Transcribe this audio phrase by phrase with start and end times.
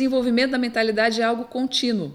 [0.00, 2.12] desenvolvimento da mentalidade é algo contínuo.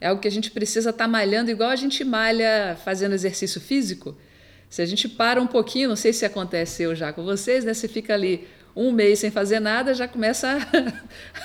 [0.00, 3.60] É algo que a gente precisa estar tá malhando, igual a gente malha fazendo exercício
[3.60, 4.16] físico.
[4.68, 7.72] Se a gente para um pouquinho, não sei se aconteceu já com vocês, né?
[7.72, 10.58] Você fica ali um mês sem fazer nada, já começa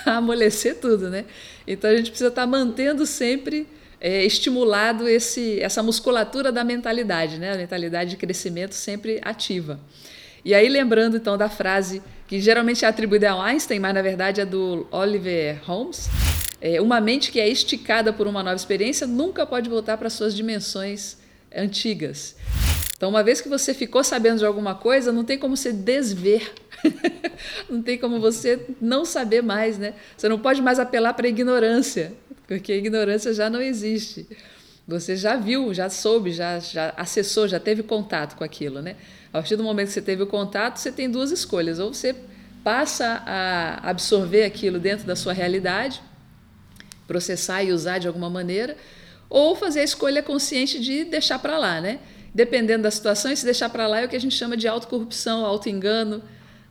[0.04, 1.24] a, a amolecer tudo, né?
[1.66, 3.66] Então a gente precisa estar tá mantendo sempre
[4.00, 7.52] é, estimulado esse, essa musculatura da mentalidade, né?
[7.52, 9.78] A mentalidade de crescimento sempre ativa.
[10.44, 14.40] E aí, lembrando então da frase que geralmente é atribuída a Einstein, mas na verdade
[14.40, 16.08] é do Oliver Holmes:
[16.60, 20.36] é, uma mente que é esticada por uma nova experiência nunca pode voltar para suas
[20.36, 21.16] dimensões
[21.52, 22.36] antigas.
[22.96, 26.52] Então, uma vez que você ficou sabendo de alguma coisa, não tem como você desver,
[27.70, 29.94] não tem como você não saber mais, né?
[30.16, 32.12] Você não pode mais apelar para a ignorância,
[32.46, 34.26] porque a ignorância já não existe.
[34.86, 38.96] Você já viu, já soube, já, já acessou, já teve contato com aquilo, né?
[39.38, 42.12] A partir do momento que você teve o contato, você tem duas escolhas: ou você
[42.64, 46.02] passa a absorver aquilo dentro da sua realidade,
[47.06, 48.76] processar e usar de alguma maneira,
[49.30, 52.00] ou fazer a escolha consciente de deixar para lá, né?
[52.34, 55.44] Dependendo da situação, esse deixar para lá é o que a gente chama de autocorrupção,
[55.44, 56.20] autoengano,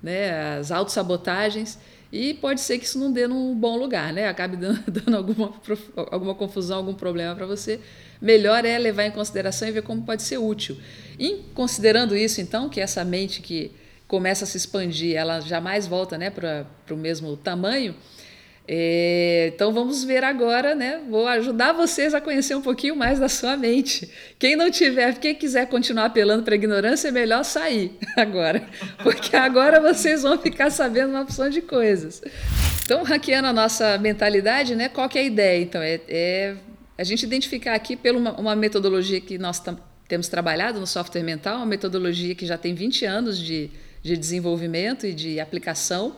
[0.03, 0.57] né?
[0.57, 1.79] as autossabotagens.
[2.11, 4.27] E pode ser que isso não dê num bom lugar, né?
[4.27, 5.53] Acabe dando, dando alguma,
[6.11, 7.80] alguma confusão, algum problema para você.
[8.22, 10.77] Melhor é levar em consideração e ver como pode ser útil.
[11.19, 13.72] E considerando isso, então, que essa mente que
[14.08, 17.94] começa a se expandir, ela jamais volta né, para o mesmo tamanho,
[18.69, 20.99] é, então vamos ver agora, né?
[21.09, 24.11] Vou ajudar vocês a conhecer um pouquinho mais da sua mente.
[24.37, 28.67] Quem não tiver, quem quiser continuar apelando para a ignorância, é melhor sair agora,
[29.01, 32.21] porque agora vocês vão ficar sabendo uma opção de coisas.
[32.83, 34.89] Então, hackeando a nossa mentalidade, né?
[34.89, 35.61] Qual que é a ideia?
[35.61, 36.55] Então, é, é
[36.97, 39.63] a gente identificar aqui pela uma, uma metodologia que nós
[40.09, 43.69] temos trabalhado no software mental, uma metodologia que já tem 20 anos de,
[44.03, 46.15] de desenvolvimento e de aplicação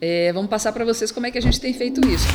[0.00, 2.26] é, vamos passar para vocês como é que a gente tem feito isso.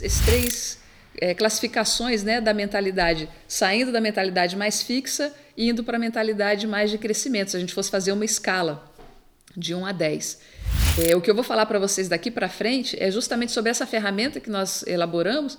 [0.00, 0.78] Esses três
[1.20, 6.66] é, classificações né, da mentalidade, saindo da mentalidade mais fixa e indo para a mentalidade
[6.66, 8.90] mais de crescimento, se a gente fosse fazer uma escala
[9.56, 10.40] de 1 a 10.
[11.06, 13.86] É, o que eu vou falar para vocês daqui para frente é justamente sobre essa
[13.86, 15.58] ferramenta que nós elaboramos,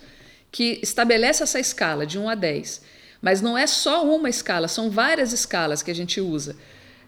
[0.51, 2.81] que estabelece essa escala de 1 a 10.
[3.21, 6.55] Mas não é só uma escala, são várias escalas que a gente usa.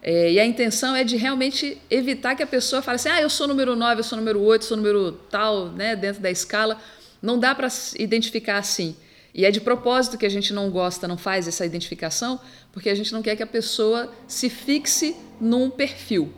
[0.06, 3.30] É, e a intenção é de realmente evitar que a pessoa fale assim: ah, eu
[3.30, 6.78] sou número 9, eu sou número 8, eu sou número tal, né, dentro da escala.
[7.22, 8.94] Não dá para identificar assim.
[9.32, 12.38] E é de propósito que a gente não gosta, não faz essa identificação,
[12.70, 16.32] porque a gente não quer que a pessoa se fixe num perfil.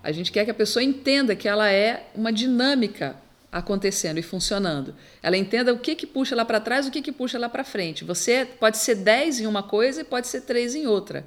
[0.00, 3.16] A gente quer que a pessoa entenda que ela é uma dinâmica
[3.50, 4.94] acontecendo e funcionando.
[5.20, 7.64] Ela entenda o que, que puxa lá para trás, o que, que puxa lá para
[7.64, 8.04] frente.
[8.04, 11.26] Você pode ser 10 em uma coisa e pode ser 3 em outra.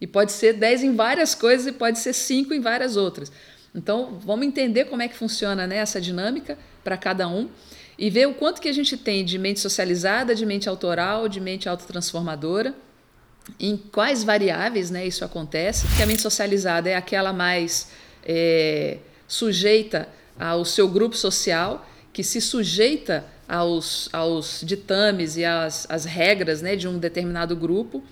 [0.00, 3.30] E pode ser 10 em várias coisas e pode ser 5 em várias outras.
[3.74, 7.48] Então, vamos entender como é que funciona né, essa dinâmica para cada um
[7.98, 11.38] e ver o quanto que a gente tem de mente socializada, de mente autoral, de
[11.38, 12.74] mente autotransformadora,
[13.58, 15.86] em quais variáveis né, isso acontece.
[15.86, 17.88] Porque a mente socializada é aquela mais
[18.24, 26.62] é, sujeita ao seu grupo social, que se sujeita aos, aos ditames e às, regras
[26.62, 28.02] né, de um determinado grupo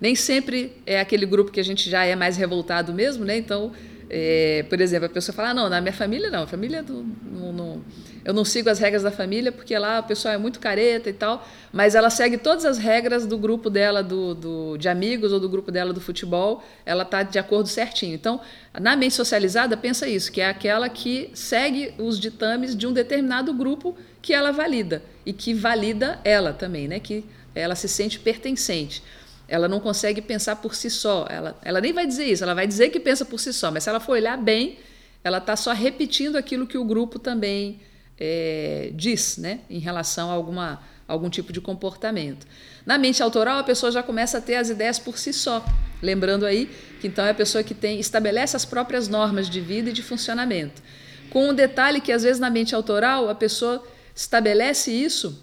[0.00, 3.36] nem sempre é aquele grupo que a gente já é mais revoltado mesmo, né?
[3.36, 3.72] Então,
[4.08, 7.04] é, por exemplo, a pessoa fala: ah, não, na minha família não, a família do,
[7.24, 7.84] não, não,
[8.24, 11.12] eu não sigo as regras da família porque lá o pessoal é muito careta e
[11.12, 15.40] tal, mas ela segue todas as regras do grupo dela do, do de amigos ou
[15.40, 18.14] do grupo dela do futebol, ela está de acordo certinho.
[18.14, 18.40] Então,
[18.80, 23.52] na mente socializada, pensa isso, que é aquela que segue os ditames de um determinado
[23.52, 27.00] grupo que ela valida e que valida ela também, né?
[27.00, 27.24] Que
[27.54, 29.02] ela se sente pertencente.
[29.48, 31.26] Ela não consegue pensar por si só.
[31.28, 33.84] Ela, ela nem vai dizer isso, ela vai dizer que pensa por si só, mas
[33.84, 34.78] se ela for olhar bem,
[35.22, 37.80] ela está só repetindo aquilo que o grupo também
[38.18, 42.46] é, diz, né, em relação a alguma, algum tipo de comportamento.
[42.84, 45.64] Na mente autoral, a pessoa já começa a ter as ideias por si só.
[46.02, 46.70] Lembrando aí
[47.00, 50.02] que então é a pessoa que tem estabelece as próprias normas de vida e de
[50.02, 50.82] funcionamento.
[51.30, 53.84] Com um detalhe que às vezes na mente autoral a pessoa
[54.14, 55.42] estabelece isso,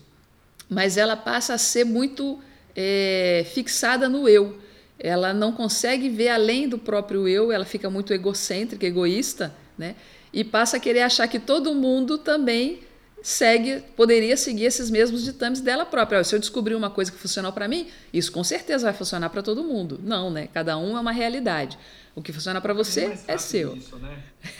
[0.69, 2.39] mas ela passa a ser muito
[2.75, 4.57] é, fixada no eu.
[4.99, 9.95] Ela não consegue ver além do próprio eu, ela fica muito egocêntrica, egoísta, né?
[10.31, 12.79] E passa a querer achar que todo mundo também
[13.23, 16.23] segue, poderia seguir esses mesmos ditames dela própria.
[16.23, 19.41] Se eu descobrir uma coisa que funcionou para mim, isso com certeza vai funcionar para
[19.41, 19.99] todo mundo.
[20.03, 20.47] Não, né?
[20.53, 21.79] Cada um é uma realidade.
[22.13, 23.75] O que funciona para você é, é seu.
[23.75, 24.19] Isso, né?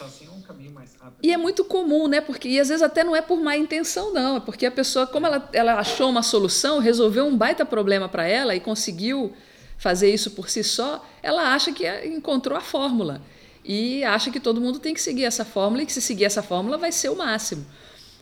[0.00, 0.36] assim é um.
[1.22, 2.20] E é muito comum, né?
[2.20, 4.36] Porque e às vezes até não é por má intenção, não.
[4.36, 8.26] É porque a pessoa, como ela, ela achou uma solução, resolveu um baita problema para
[8.26, 9.32] ela e conseguiu
[9.76, 13.20] fazer isso por si só, ela acha que encontrou a fórmula.
[13.64, 16.42] e acha que todo mundo tem que seguir essa fórmula e que se seguir essa
[16.42, 17.66] fórmula vai ser o máximo.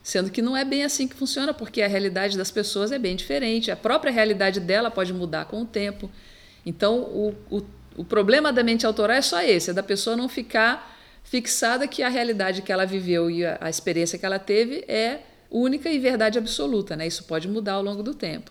[0.04, 3.16] Sendo que não é bem assim que funciona, porque a realidade das pessoas é bem
[3.16, 6.10] diferente, a própria realidade dela pode mudar com o tempo.
[6.66, 7.62] Então, o, o,
[7.96, 12.02] o problema da mente autoral é só esse: é da pessoa não ficar fixada que
[12.02, 15.20] a realidade que ela viveu e a, a experiência que ela teve é
[15.50, 16.94] única e verdade absoluta.
[16.94, 17.06] Né?
[17.06, 18.50] Isso pode mudar ao longo do tempo.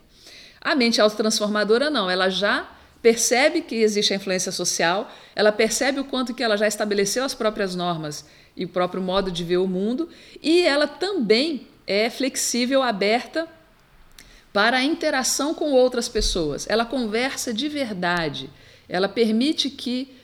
[0.60, 2.68] A mente autotransformadora, não, ela já
[3.00, 7.36] percebe que existe a influência social, ela percebe o quanto que ela já estabeleceu as
[7.36, 10.10] próprias normas e o próprio modo de ver o mundo,
[10.42, 13.48] e ela também é flexível, aberta
[14.52, 16.68] para a interação com outras pessoas.
[16.70, 18.50] Ela conversa de verdade,
[18.88, 20.16] ela permite que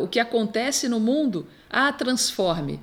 [0.00, 2.80] o que acontece no mundo a transforme.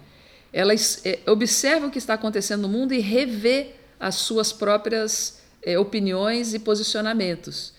[0.52, 5.80] Ela é, observa o que está acontecendo no mundo e revê as suas próprias é,
[5.80, 7.74] opiniões e posicionamentos.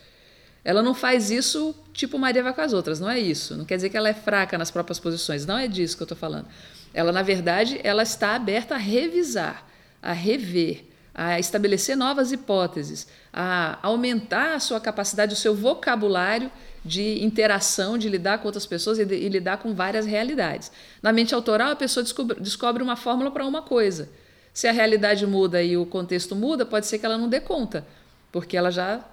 [0.64, 3.56] Ela não faz isso tipo Maria vai com as outras, não é isso.
[3.56, 6.06] Não quer dizer que ela é fraca nas próprias posições, não é disso que eu
[6.06, 6.46] estou falando.
[6.94, 9.66] Ela, na verdade, ela está aberta a revisar,
[10.00, 16.50] a rever, a estabelecer novas hipóteses, a aumentar a sua capacidade, o seu vocabulário
[16.84, 20.70] de interação, de lidar com outras pessoas e, de, e lidar com várias realidades.
[21.02, 24.08] Na mente autoral, a pessoa descobre, descobre uma fórmula para uma coisa.
[24.52, 27.86] Se a realidade muda e o contexto muda, pode ser que ela não dê conta,
[28.30, 29.04] porque ela já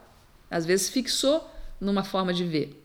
[0.51, 1.49] às vezes fixou
[1.79, 2.77] numa forma de ver.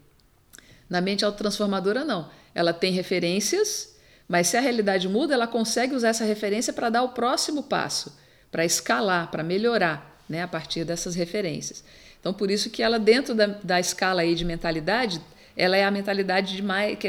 [0.89, 2.31] Na mente autotransformadora, não.
[2.55, 3.96] Ela tem referências,
[4.28, 8.17] mas se a realidade muda, ela consegue usar essa referência para dar o próximo passo,
[8.50, 11.84] para escalar, para melhorar né, a partir dessas referências.
[12.19, 15.20] Então, por isso que ela, dentro da, da escala aí de mentalidade,
[15.56, 17.08] ela é a mentalidade de mais, que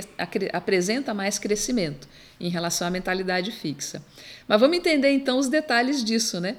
[0.54, 2.08] apresenta mais crescimento
[2.40, 4.02] em relação à mentalidade fixa.
[4.48, 6.56] Mas vamos entender então os detalhes disso, né?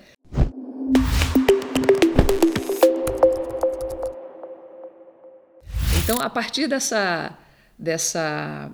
[6.03, 7.37] Então, a partir dessa,
[7.79, 8.71] dessa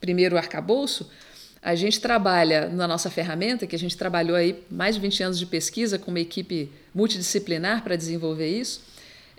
[0.00, 1.10] primeiro arcabouço,
[1.62, 5.38] a gente trabalha na nossa ferramenta, que a gente trabalhou aí mais de 20 anos
[5.38, 8.82] de pesquisa com uma equipe multidisciplinar para desenvolver isso,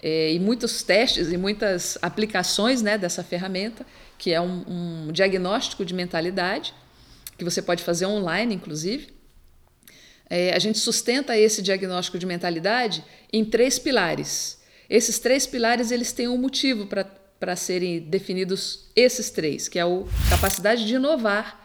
[0.03, 3.85] é, e muitos testes e muitas aplicações né, dessa ferramenta,
[4.17, 6.73] que é um, um diagnóstico de mentalidade,
[7.37, 9.09] que você pode fazer online, inclusive.
[10.29, 13.03] É, a gente sustenta esse diagnóstico de mentalidade
[13.33, 14.61] em três pilares.
[14.89, 17.03] Esses três pilares eles têm um motivo para
[17.41, 19.87] para serem definidos esses três, que é a
[20.29, 21.59] capacidade de inovar,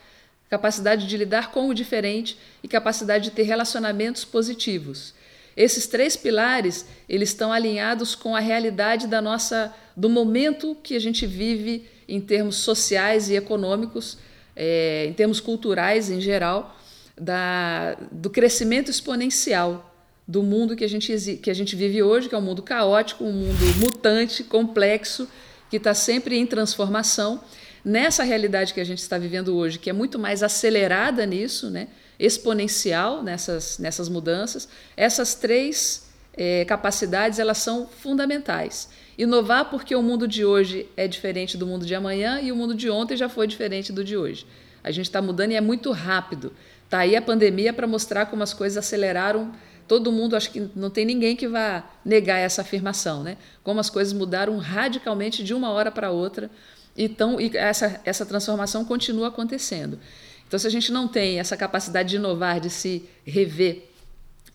[0.48, 5.12] capacidade de lidar com o diferente e capacidade de ter relacionamentos positivos.
[5.54, 10.98] Esses três pilares, eles estão alinhados com a realidade da nossa do momento que a
[10.98, 14.16] gente vive em termos sociais e econômicos,
[14.56, 16.74] é, em termos culturais em geral,
[17.20, 19.94] da, do crescimento exponencial
[20.26, 23.24] do mundo que a, gente, que a gente vive hoje, que é um mundo caótico,
[23.24, 25.28] um mundo mutante, complexo,
[25.76, 27.40] que está sempre em transformação.
[27.84, 31.88] Nessa realidade que a gente está vivendo hoje, que é muito mais acelerada nisso, né?
[32.18, 38.88] exponencial nessas, nessas mudanças, essas três é, capacidades elas são fundamentais.
[39.18, 42.74] Inovar porque o mundo de hoje é diferente do mundo de amanhã e o mundo
[42.74, 44.46] de ontem já foi diferente do de hoje.
[44.82, 46.52] A gente está mudando e é muito rápido.
[46.84, 49.52] Está aí a pandemia para mostrar como as coisas aceleraram
[49.86, 53.36] todo mundo, acho que não tem ninguém que vá negar essa afirmação, né?
[53.62, 56.50] Como as coisas mudaram radicalmente de uma hora para outra,
[56.96, 59.98] então, e essa, essa transformação continua acontecendo.
[60.46, 63.90] Então, se a gente não tem essa capacidade de inovar, de se rever,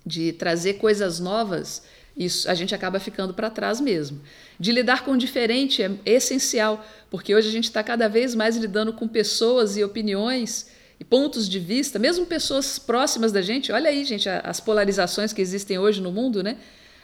[0.05, 1.83] de trazer coisas novas,
[2.17, 4.21] isso a gente acaba ficando para trás mesmo.
[4.59, 8.55] De lidar com o diferente é essencial, porque hoje a gente está cada vez mais
[8.55, 10.67] lidando com pessoas e opiniões
[11.01, 13.72] e pontos de vista, mesmo pessoas próximas da gente.
[13.72, 16.58] Olha aí, gente, as polarizações que existem hoje no mundo, né?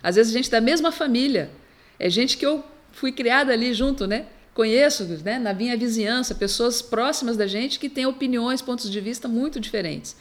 [0.04, 1.50] Às vezes gente da mesma família,
[1.98, 4.27] é gente que eu fui criada ali junto, né?
[4.54, 9.27] Conheço, né, na minha vizinhança, pessoas próximas da gente que têm opiniões, pontos de vista
[9.27, 10.16] muito diferentes.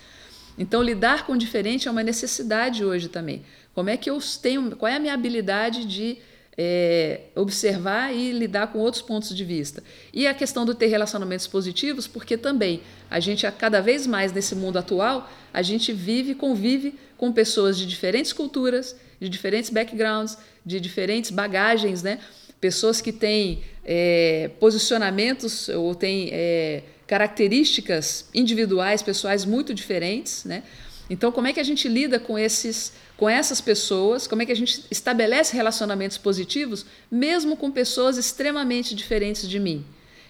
[0.56, 3.44] Então, lidar com o diferente é uma necessidade hoje também.
[3.74, 6.16] Como é que eu tenho, qual é a minha habilidade de
[6.58, 9.82] é, observar e lidar com outros pontos de vista.
[10.12, 14.54] E a questão do ter relacionamentos positivos, porque também a gente, cada vez mais nesse
[14.54, 20.80] mundo atual, a gente vive, convive com pessoas de diferentes culturas, de diferentes backgrounds, de
[20.80, 22.18] diferentes bagagens, né?
[22.60, 30.62] Pessoas que têm é, posicionamentos ou têm é, características individuais, pessoais muito diferentes, né?
[31.08, 34.52] Então, como é que a gente lida com esses com essas pessoas, como é que
[34.52, 39.84] a gente estabelece relacionamentos positivos, mesmo com pessoas extremamente diferentes de mim.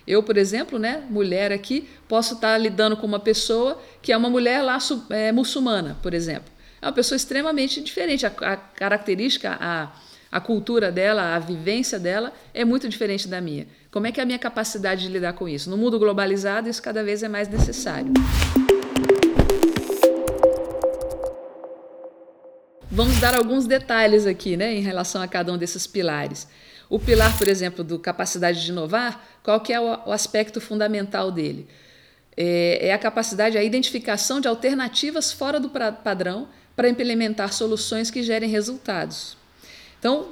[0.07, 4.31] Eu, por exemplo, né, mulher aqui, posso estar lidando com uma pessoa que é uma
[4.31, 4.79] mulher lá
[5.11, 6.49] é, muçulmana, por exemplo.
[6.81, 8.25] É uma pessoa extremamente diferente.
[8.25, 9.91] A, a característica, a,
[10.31, 13.67] a cultura dela, a vivência dela é muito diferente da minha.
[13.91, 15.69] Como é que é a minha capacidade de lidar com isso?
[15.69, 18.13] No mundo globalizado, isso cada vez é mais necessário.
[22.91, 26.47] Vamos dar alguns detalhes aqui, né, em relação a cada um desses pilares.
[26.89, 31.67] O pilar, por exemplo, do capacidade de inovar, qual que é o, aspecto fundamental dele?
[32.37, 38.23] É, é a capacidade, a identificação de alternativas fora do padrão para implementar soluções que
[38.23, 39.37] gerem resultados.
[39.99, 40.29] Então,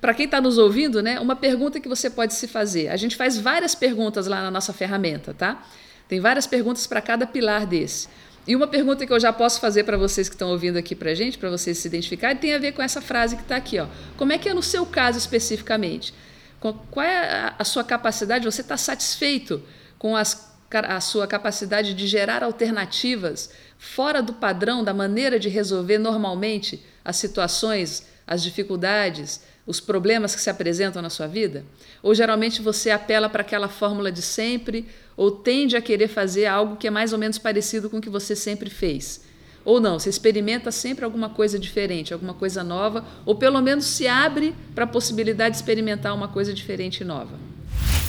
[0.00, 2.88] para quem está nos ouvindo, né, uma pergunta que você pode se fazer.
[2.88, 5.64] A gente faz várias perguntas lá na nossa ferramenta, tá?
[6.08, 8.08] Tem várias perguntas para cada pilar desse.
[8.46, 11.14] E uma pergunta que eu já posso fazer para vocês que estão ouvindo aqui para
[11.14, 13.78] gente, para vocês se identificarem, tem a ver com essa frase que está aqui.
[13.78, 13.86] Ó.
[14.16, 16.12] Como é que é no seu caso especificamente?
[16.60, 18.44] Qual é a sua capacidade?
[18.44, 19.62] Você está satisfeito
[19.98, 25.98] com as, a sua capacidade de gerar alternativas fora do padrão, da maneira de resolver
[25.98, 31.64] normalmente as situações, as dificuldades, os problemas que se apresentam na sua vida?
[32.02, 36.76] Ou geralmente você apela para aquela fórmula de sempre, ou tende a querer fazer algo
[36.76, 39.22] que é mais ou menos parecido com o que você sempre fez?
[39.64, 44.08] Ou não, você experimenta sempre alguma coisa diferente, alguma coisa nova, ou pelo menos se
[44.08, 47.38] abre para a possibilidade de experimentar uma coisa diferente e nova.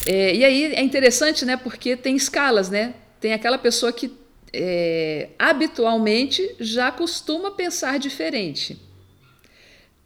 [0.06, 1.56] É, e aí é interessante, né?
[1.56, 2.96] Porque tem escalas, né?
[3.20, 4.12] Tem aquela pessoa que
[4.52, 8.80] é, habitualmente já costuma pensar diferente.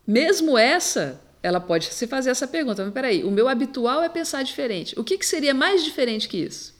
[0.05, 4.43] Mesmo essa ela pode se fazer essa pergunta, mas peraí, o meu habitual é pensar
[4.43, 4.99] diferente.
[4.99, 6.75] O que, que seria mais diferente que isso?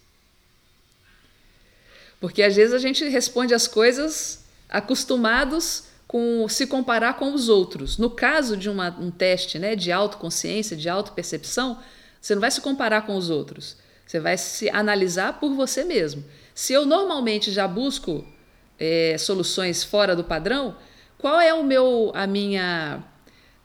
[2.19, 7.97] Porque às vezes a gente responde as coisas acostumados com se comparar com os outros.
[7.97, 11.79] No caso de uma, um teste né, de autoconsciência, de autopercepção,
[12.19, 13.77] você não vai se comparar com os outros.
[14.05, 16.23] Você vai se analisar por você mesmo.
[16.55, 18.25] Se eu normalmente já busco
[18.79, 20.75] é, soluções fora do padrão,
[21.17, 23.03] qual é o meu, a minha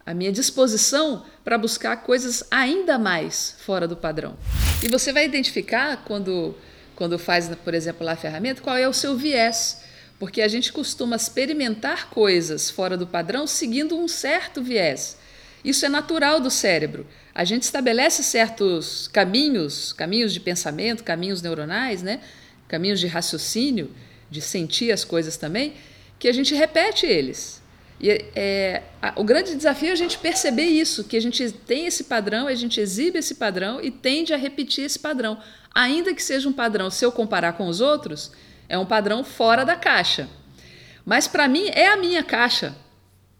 [0.04, 4.36] a minha disposição para buscar coisas ainda mais fora do padrão.
[4.82, 6.54] E você vai identificar quando,
[6.96, 9.82] quando faz, por exemplo, lá a ferramenta, qual é o seu viés.
[10.18, 15.16] Porque a gente costuma experimentar coisas fora do padrão seguindo um certo viés.
[15.64, 17.06] Isso é natural do cérebro.
[17.34, 22.20] A gente estabelece certos caminhos, caminhos de pensamento, caminhos neuronais, né?
[22.72, 23.90] caminhos de raciocínio,
[24.30, 25.74] de sentir as coisas também,
[26.18, 27.61] que a gente repete eles.
[28.02, 31.86] E é, a, o grande desafio é a gente perceber isso, que a gente tem
[31.86, 35.40] esse padrão, a gente exibe esse padrão e tende a repetir esse padrão.
[35.72, 38.32] Ainda que seja um padrão, se eu comparar com os outros,
[38.68, 40.28] é um padrão fora da caixa.
[41.06, 42.74] Mas para mim é a minha caixa,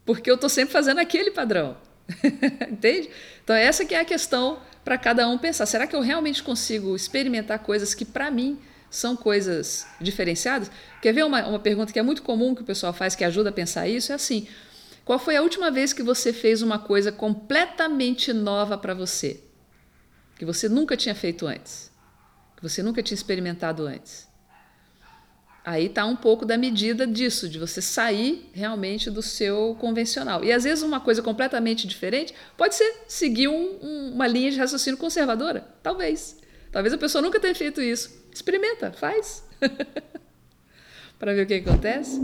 [0.07, 1.77] porque eu estou sempre fazendo aquele padrão.
[2.71, 3.11] Entende?
[3.43, 5.67] Então essa que é a questão para cada um pensar.
[5.67, 8.61] Será que eu realmente consigo experimentar coisas que para mim
[8.93, 10.71] são coisas diferenciadas?
[11.01, 13.49] Quer ver uma, uma pergunta que é muito comum que o pessoal faz, que ajuda
[13.49, 14.13] a pensar isso?
[14.13, 14.47] É assim:
[15.05, 19.41] qual foi a última vez que você fez uma coisa completamente nova para você?
[20.39, 21.91] Que você nunca tinha feito antes?
[22.57, 24.29] Que você nunca tinha experimentado antes?
[25.65, 30.45] Aí está um pouco da medida disso, de você sair realmente do seu convencional.
[30.45, 34.59] E às vezes uma coisa completamente diferente pode ser seguir um, um, uma linha de
[34.59, 35.67] raciocínio conservadora.
[35.83, 36.42] Talvez.
[36.73, 38.11] Talvez a pessoa nunca tenha feito isso.
[38.33, 39.45] Experimenta, faz.
[41.19, 42.19] Para ver o que acontece.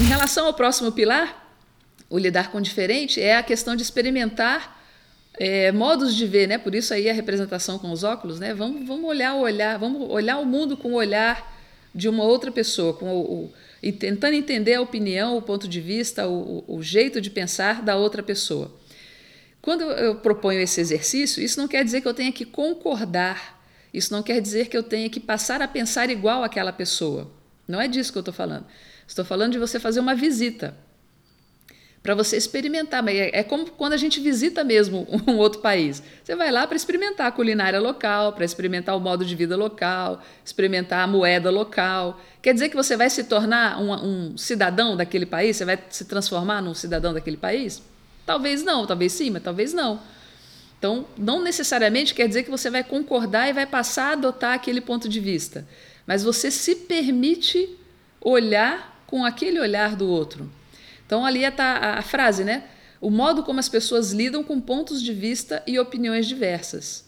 [0.00, 1.52] Em relação ao próximo pilar,
[2.08, 4.80] o lidar com diferente, é a questão de experimentar
[5.36, 6.56] é, modos de ver, né?
[6.56, 8.54] Por isso aí a representação com os óculos, né?
[8.54, 11.58] Vamos, vamos olhar o olhar, vamos olhar o mundo com o olhar
[11.92, 13.52] de uma outra pessoa, com o, o
[13.82, 17.96] e tentando entender a opinião, o ponto de vista, o, o jeito de pensar da
[17.96, 18.79] outra pessoa.
[19.62, 23.60] Quando eu proponho esse exercício, isso não quer dizer que eu tenha que concordar,
[23.92, 27.30] isso não quer dizer que eu tenha que passar a pensar igual àquela pessoa.
[27.68, 28.66] Não é disso que eu estou falando.
[29.06, 30.74] Estou falando de você fazer uma visita
[32.02, 33.06] para você experimentar.
[33.08, 36.02] É, é como quando a gente visita mesmo um outro país.
[36.24, 40.22] Você vai lá para experimentar a culinária local, para experimentar o modo de vida local,
[40.44, 42.20] experimentar a moeda local.
[42.40, 45.56] Quer dizer que você vai se tornar um, um cidadão daquele país?
[45.56, 47.82] Você vai se transformar num cidadão daquele país?
[48.24, 50.00] Talvez não, talvez sim, mas talvez não.
[50.78, 54.80] Então, não necessariamente quer dizer que você vai concordar e vai passar a adotar aquele
[54.80, 55.66] ponto de vista,
[56.06, 57.76] mas você se permite
[58.20, 60.50] olhar com aquele olhar do outro.
[61.04, 62.64] Então, ali está a frase, né?
[63.00, 67.04] O modo como as pessoas lidam com pontos de vista e opiniões diversas.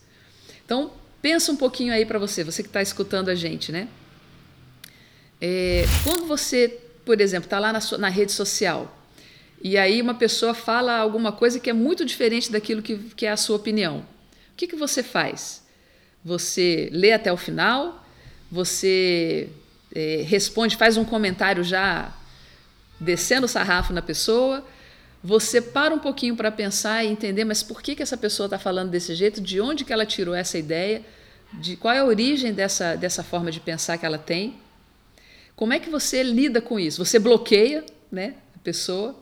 [0.65, 0.91] Então,
[1.23, 3.89] pensa um pouquinho aí para você, você que está escutando a gente, né?
[5.41, 9.02] É, quando você, por exemplo, está lá na, sua, na rede social
[9.63, 13.31] e aí uma pessoa fala alguma coisa que é muito diferente daquilo que, que é
[13.31, 13.99] a sua opinião.
[14.53, 15.63] O que, que você faz?
[16.25, 18.05] Você lê até o final?
[18.51, 19.49] Você
[19.95, 22.13] é, responde, faz um comentário já
[22.99, 24.65] descendo o sarrafo na pessoa,
[25.23, 28.59] você para um pouquinho para pensar e entender, mas por que, que essa pessoa está
[28.59, 31.03] falando desse jeito, de onde que ela tirou essa ideia,
[31.53, 34.57] de qual é a origem dessa, dessa forma de pensar que ela tem.
[35.55, 37.05] Como é que você lida com isso?
[37.05, 39.22] Você bloqueia né, a pessoa?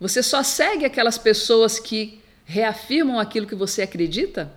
[0.00, 4.52] Você só segue aquelas pessoas que reafirmam aquilo que você acredita?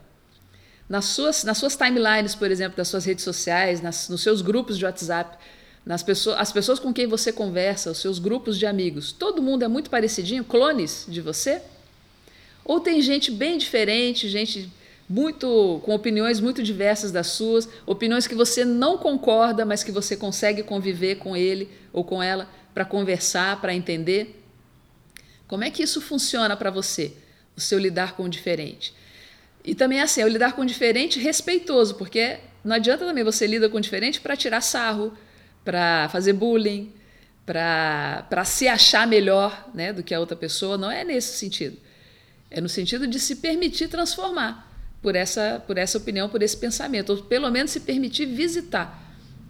[0.88, 4.78] Nas suas, nas suas timelines, por exemplo, das suas redes sociais, nas, nos seus grupos
[4.78, 5.38] de WhatsApp,
[5.86, 9.64] nas pessoas, as pessoas com quem você conversa, os seus grupos de amigos, todo mundo
[9.64, 11.62] é muito parecidinho, clones de você?
[12.66, 14.72] Ou tem gente bem diferente, gente
[15.10, 20.16] muito com opiniões muito diversas das suas, opiniões que você não concorda, mas que você
[20.16, 24.39] consegue conviver com ele ou com ela para conversar, para entender.
[25.50, 27.12] Como é que isso funciona para você?
[27.58, 28.94] O seu lidar com o diferente.
[29.66, 33.48] E também assim, é o lidar com o diferente respeitoso, porque não adianta também você
[33.48, 35.12] lida com o diferente para tirar sarro,
[35.66, 36.94] para fazer bullying,
[37.44, 40.78] para se achar melhor né, do que a outra pessoa.
[40.78, 41.78] Não é nesse sentido.
[42.52, 47.10] É no sentido de se permitir transformar por essa, por essa opinião, por esse pensamento,
[47.10, 49.04] ou pelo menos se permitir visitar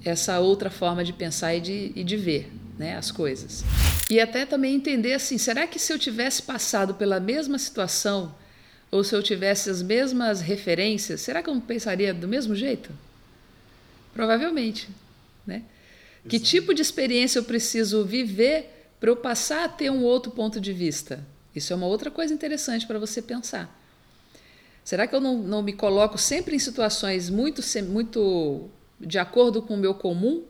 [0.06, 3.66] essa outra forma de pensar e de, e de ver né, as coisas.
[4.10, 8.34] E até também entender assim: será que se eu tivesse passado pela mesma situação,
[8.90, 12.90] ou se eu tivesse as mesmas referências, será que eu não pensaria do mesmo jeito?
[14.14, 14.90] Provavelmente.
[15.46, 15.64] Né?
[16.28, 20.60] Que tipo de experiência eu preciso viver para eu passar a ter um outro ponto
[20.60, 21.24] de vista?
[21.56, 23.76] Isso é uma outra coisa interessante para você pensar.
[24.84, 28.70] Será que eu não, não me coloco sempre em situações muito, muito
[29.00, 30.44] de acordo com o meu comum?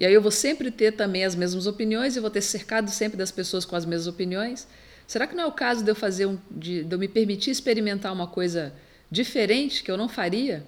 [0.00, 3.18] E aí eu vou sempre ter também as mesmas opiniões e vou ter cercado sempre
[3.18, 4.66] das pessoas com as mesmas opiniões?
[5.06, 7.50] Será que não é o caso de eu fazer um, de, de eu me permitir
[7.50, 8.72] experimentar uma coisa
[9.10, 10.64] diferente que eu não faria?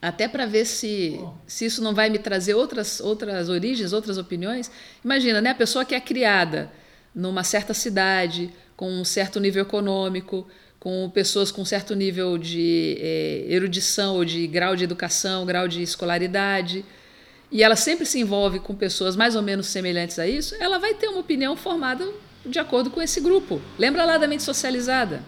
[0.00, 4.70] Até para ver se, se isso não vai me trazer outras, outras origens, outras opiniões.
[5.04, 5.50] Imagina, né?
[5.50, 6.70] A pessoa que é criada
[7.12, 10.46] numa certa cidade, com um certo nível econômico,
[10.78, 15.82] com pessoas com certo nível de é, erudição ou de grau de educação, grau de
[15.82, 16.84] escolaridade,
[17.52, 20.94] e ela sempre se envolve com pessoas mais ou menos semelhantes a isso, ela vai
[20.94, 22.10] ter uma opinião formada
[22.46, 23.60] de acordo com esse grupo.
[23.78, 25.22] Lembra lá da mente socializada?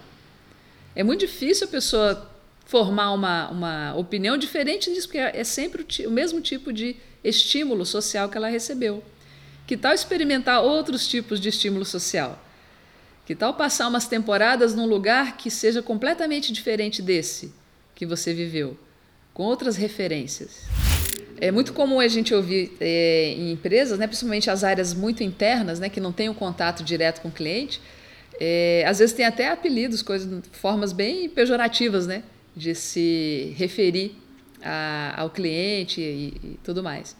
[0.95, 2.31] É muito difícil a pessoa
[2.65, 7.85] formar uma, uma opinião diferente disso, porque é sempre o, o mesmo tipo de estímulo
[7.85, 9.03] social que ela recebeu.
[9.67, 12.43] Que tal experimentar outros tipos de estímulo social?
[13.23, 17.53] Que tal passar umas temporadas num lugar que seja completamente diferente desse
[17.93, 18.77] que você viveu,
[19.31, 20.63] com outras referências?
[21.39, 25.79] É muito comum a gente ouvir é, em empresas, né, principalmente as áreas muito internas,
[25.79, 27.81] né, que não têm o um contato direto com o cliente,
[28.39, 32.23] é, às vezes tem até apelidos, coisas, formas bem pejorativas né,
[32.55, 34.15] de se referir
[34.61, 37.15] a, ao cliente e, e tudo mais.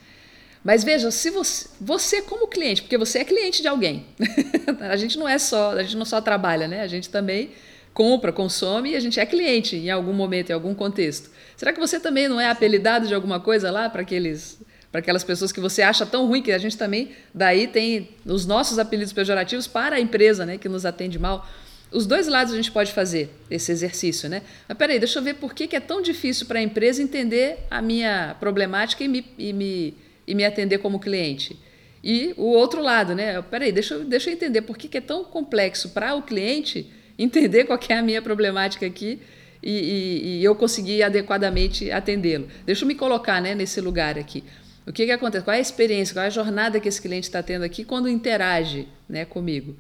[0.64, 4.04] Mas veja, se você, você como cliente, porque você é cliente de alguém,
[4.82, 6.82] a gente não é só, a gente não só trabalha, né?
[6.82, 7.52] A gente também
[7.94, 11.30] compra, consome e a gente é cliente em algum momento, em algum contexto.
[11.56, 14.60] Será que você também não é apelidado de alguma coisa lá para aqueles
[14.92, 18.46] para aquelas pessoas que você acha tão ruim que a gente também daí tem os
[18.46, 21.46] nossos apelidos pejorativos para a empresa, né, que nos atende mal.
[21.92, 24.42] Os dois lados a gente pode fazer esse exercício, né?
[24.68, 27.60] Mas peraí, deixa eu ver por que, que é tão difícil para a empresa entender
[27.70, 29.94] a minha problemática e me, e me
[30.28, 31.58] e me atender como cliente.
[32.04, 33.42] E o outro lado, né?
[33.44, 36.92] Peraí, deixa, eu, deixa eu entender por que, que é tão complexo para o cliente
[37.18, 39.20] entender qual é a minha problemática aqui
[39.66, 42.48] e, e, e eu conseguir adequadamente atendê-lo.
[42.66, 44.44] Deixa eu me colocar né, nesse lugar aqui.
[44.86, 45.44] O que, que acontece?
[45.44, 48.08] Qual é a experiência, qual é a jornada que esse cliente está tendo aqui quando
[48.08, 49.76] interage né, comigo?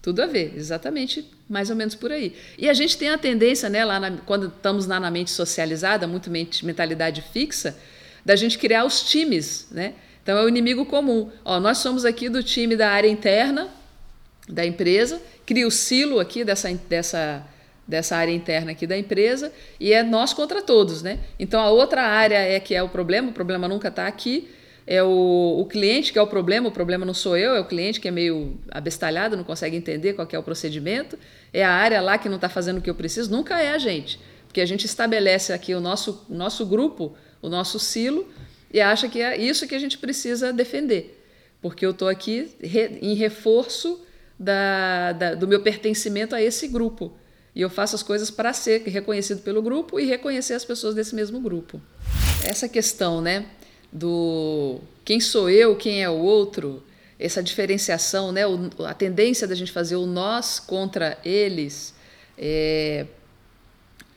[0.00, 2.36] Tudo a ver, exatamente, mais ou menos por aí.
[2.56, 6.06] E a gente tem a tendência, né, lá na, quando estamos lá na mente socializada,
[6.06, 7.76] muito mente, mentalidade fixa,
[8.24, 9.94] da gente criar os times, né?
[10.22, 11.30] Então é o inimigo comum.
[11.44, 13.68] Ó, nós somos aqui do time da área interna
[14.48, 17.46] da empresa, cria o silo aqui dessa, dessa,
[17.86, 21.20] dessa área interna aqui da empresa e é nós contra todos, né?
[21.38, 24.48] Então a outra área é que é o problema, o problema nunca está aqui.
[24.86, 27.64] É o, o cliente que é o problema, o problema não sou eu, é o
[27.64, 31.18] cliente que é meio abestalhado, não consegue entender qual é o procedimento.
[31.52, 33.78] É a área lá que não está fazendo o que eu preciso, nunca é a
[33.78, 34.20] gente.
[34.46, 38.26] Porque a gente estabelece aqui o nosso, nosso grupo o nosso silo
[38.72, 41.22] e acha que é isso que a gente precisa defender,
[41.60, 42.50] porque eu estou aqui
[43.02, 44.04] em reforço
[44.38, 47.12] da, da, do meu pertencimento a esse grupo.
[47.54, 51.14] E eu faço as coisas para ser reconhecido pelo grupo e reconhecer as pessoas desse
[51.14, 51.80] mesmo grupo.
[52.42, 53.46] Essa questão, né,
[53.92, 56.82] do quem sou eu, quem é o outro,
[57.18, 58.42] essa diferenciação, né,
[58.86, 61.94] a tendência da gente fazer o nós contra eles,
[62.36, 63.06] é,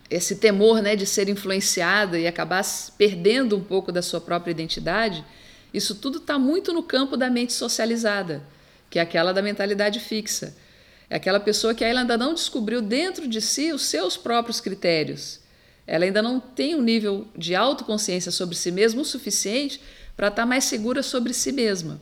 [0.09, 2.65] esse temor né, de ser influenciada e acabar
[2.97, 5.23] perdendo um pouco da sua própria identidade,
[5.73, 8.41] isso tudo está muito no campo da mente socializada,
[8.89, 10.55] que é aquela da mentalidade fixa.
[11.09, 15.39] É aquela pessoa que ela ainda não descobriu dentro de si os seus próprios critérios.
[15.85, 19.81] Ela ainda não tem um nível de autoconsciência sobre si mesma o suficiente
[20.17, 22.01] para estar tá mais segura sobre si mesma.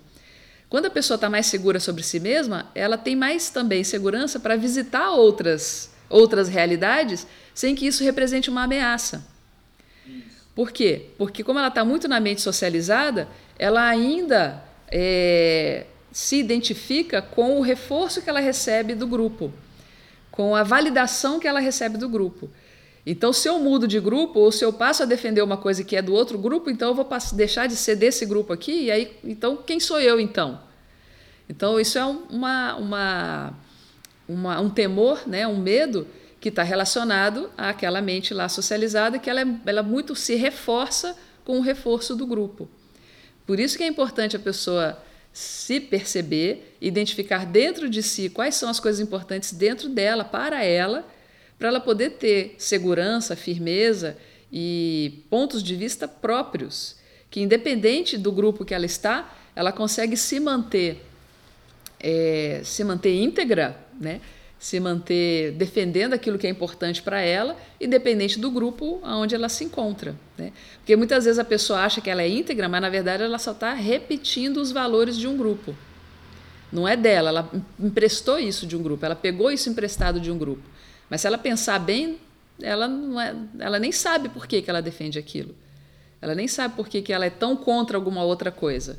[0.67, 4.55] Quando a pessoa está mais segura sobre si mesma, ela tem mais também segurança para
[4.55, 9.25] visitar outras, outras realidades sem que isso represente uma ameaça.
[10.55, 11.07] Por quê?
[11.17, 13.27] Porque, como ela está muito na mente socializada,
[13.59, 19.51] ela ainda é, se identifica com o reforço que ela recebe do grupo,
[20.31, 22.49] com a validação que ela recebe do grupo.
[23.05, 25.93] Então, se eu mudo de grupo ou se eu passo a defender uma coisa que
[25.93, 29.19] é do outro grupo, então eu vou deixar de ser desse grupo aqui, e aí,
[29.25, 30.61] então, quem sou eu então?
[31.49, 33.53] Então, isso é uma, uma,
[34.25, 36.07] uma um temor, né, um medo
[36.39, 41.57] que está relacionado àquela mente lá socializada, que ela, é, ela muito se reforça com
[41.57, 42.69] o reforço do grupo.
[43.45, 44.97] Por isso que é importante a pessoa
[45.35, 51.05] se perceber, identificar dentro de si quais são as coisas importantes dentro dela, para ela,
[51.59, 54.15] para ela poder ter segurança, firmeza
[54.49, 56.95] e pontos de vista próprios,
[57.29, 61.03] que independente do grupo que ela está, ela consegue se manter,
[61.99, 64.21] é, se manter íntegra, né?
[64.65, 69.63] Se manter defendendo aquilo que é importante para ela, independente do grupo onde ela se
[69.63, 70.15] encontra.
[70.35, 70.51] Né?
[70.77, 73.51] Porque muitas vezes a pessoa acha que ela é íntegra, mas na verdade ela só
[73.51, 75.75] está repetindo os valores de um grupo.
[76.71, 80.37] Não é dela, ela emprestou isso de um grupo, ela pegou isso emprestado de um
[80.39, 80.63] grupo.
[81.11, 82.17] Mas se ela pensar bem,
[82.59, 85.53] ela, não é, ela nem sabe por que, que ela defende aquilo.
[86.19, 88.97] Ela nem sabe por que, que ela é tão contra alguma outra coisa.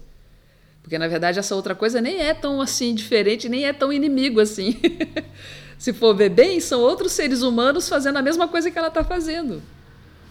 [0.87, 4.39] Porque na verdade essa outra coisa nem é tão assim diferente, nem é tão inimigo
[4.39, 4.81] assim.
[5.77, 9.03] Se for ver bem, são outros seres humanos fazendo a mesma coisa que ela está
[9.03, 9.61] fazendo.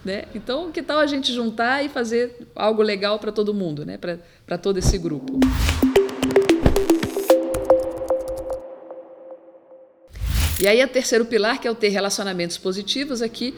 [0.02, 0.24] Né?
[0.34, 3.98] Então, que tal a gente juntar e fazer algo legal para todo mundo, né?
[3.98, 5.38] para todo esse grupo?
[10.58, 13.54] E aí, o terceiro pilar, que é o ter relacionamentos positivos, aqui,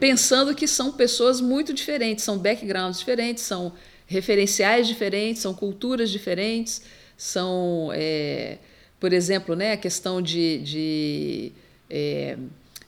[0.00, 3.72] pensando que são pessoas muito diferentes, são backgrounds diferentes, são
[4.10, 6.82] referenciais diferentes, são culturas diferentes,
[7.16, 8.58] são, é,
[8.98, 11.52] por exemplo, né, a questão de, de
[11.88, 12.36] é,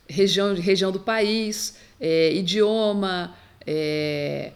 [0.05, 3.33] região, região do país, é, idioma.
[3.65, 4.51] É,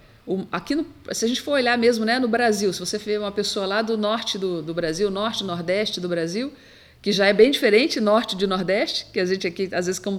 [0.52, 3.32] aqui no, se a gente for olhar mesmo né, no Brasil, se você vê uma
[3.32, 6.52] pessoa lá do norte do, do Brasil, norte, nordeste do Brasil,
[7.02, 10.18] que já é bem diferente norte de nordeste, que a gente aqui, às vezes, como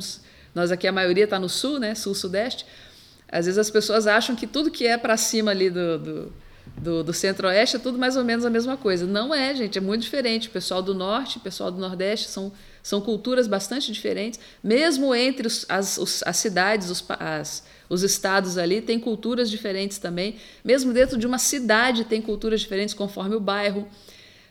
[0.54, 2.64] nós aqui a maioria está no sul, né, sul-sudeste,
[3.30, 6.32] às vezes as pessoas acham que tudo que é para cima ali do, do,
[6.76, 9.06] do, do centro-oeste é tudo mais ou menos a mesma coisa.
[9.06, 10.48] Não é, gente, é muito diferente.
[10.48, 14.40] O pessoal do norte, o pessoal do nordeste são, são culturas bastante diferentes.
[14.62, 19.98] Mesmo entre os, as, os, as cidades, os, as, os estados ali, tem culturas diferentes
[19.98, 20.36] também.
[20.64, 23.86] Mesmo dentro de uma cidade tem culturas diferentes conforme o bairro.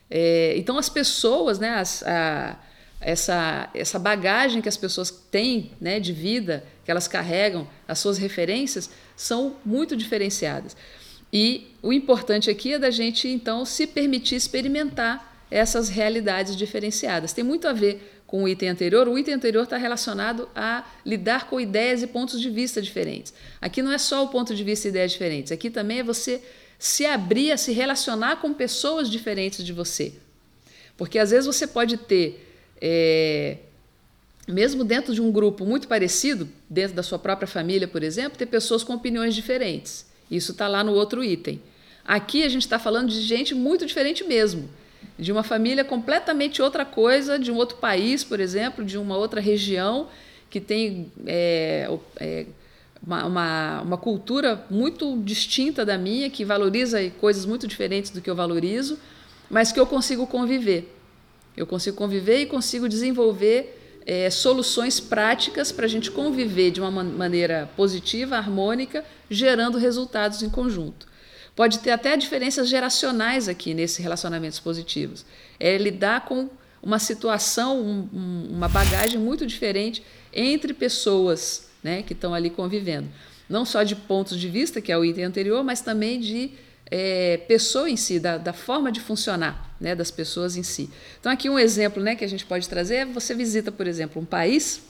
[0.09, 2.57] É, então as pessoas, né, as, a,
[2.99, 8.17] essa, essa bagagem que as pessoas têm né, de vida, que elas carregam, as suas
[8.17, 10.75] referências, são muito diferenciadas.
[11.31, 17.33] E o importante aqui é da gente, então, se permitir experimentar essas realidades diferenciadas.
[17.33, 19.07] Tem muito a ver com o item anterior.
[19.07, 23.33] O item anterior está relacionado a lidar com ideias e pontos de vista diferentes.
[23.61, 26.41] Aqui não é só o ponto de vista e ideias diferentes, aqui também é você
[26.77, 30.13] se abrir a se relacionar com pessoas diferentes de você.
[30.95, 32.46] Porque às vezes você pode ter
[32.81, 33.57] é,
[34.47, 38.45] mesmo dentro de um grupo muito parecido, dentro da sua própria família, por exemplo, ter
[38.45, 40.05] pessoas com opiniões diferentes.
[40.31, 41.61] Isso está lá no outro item.
[42.05, 44.69] Aqui a gente está falando de gente muito diferente mesmo,
[45.19, 49.41] de uma família completamente outra coisa, de um outro país, por exemplo, de uma outra
[49.41, 50.07] região
[50.49, 51.89] que tem é,
[52.21, 52.45] é,
[53.05, 58.29] uma, uma, uma, cultura muito distinta da minha, que valoriza coisas muito diferentes do que
[58.29, 58.97] eu valorizo,
[59.49, 60.96] mas que eu consigo conviver.
[61.57, 66.91] Eu consigo conviver e consigo desenvolver é, soluções práticas para a gente conviver de uma
[66.91, 71.07] maneira positiva, harmônica, gerando resultados em conjunto.
[71.55, 75.25] Pode ter até diferenças geracionais aqui nesses relacionamentos positivos.
[75.59, 76.47] É lidar com
[76.81, 83.09] uma situação, um, um, uma bagagem muito diferente entre pessoas né, que estão ali convivendo.
[83.49, 86.51] Não só de pontos de vista, que é o item anterior, mas também de
[86.89, 90.89] é, pessoa em si, da, da, forma de funcionar né, das pessoas em si.
[91.19, 94.21] Então, aqui um exemplo né, que a gente pode trazer é você visita, por exemplo,
[94.21, 94.81] um país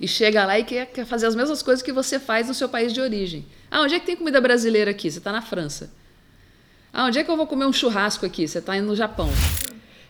[0.00, 2.68] e chega lá e quer, quer fazer as mesmas coisas que você faz no seu
[2.68, 3.44] país de origem.
[3.70, 5.10] Ah, onde é que tem comida brasileira aqui?
[5.10, 5.90] Você está na França.
[6.92, 8.48] Ah, onde é que eu vou comer um churrasco aqui?
[8.48, 9.30] Você está indo no Japão.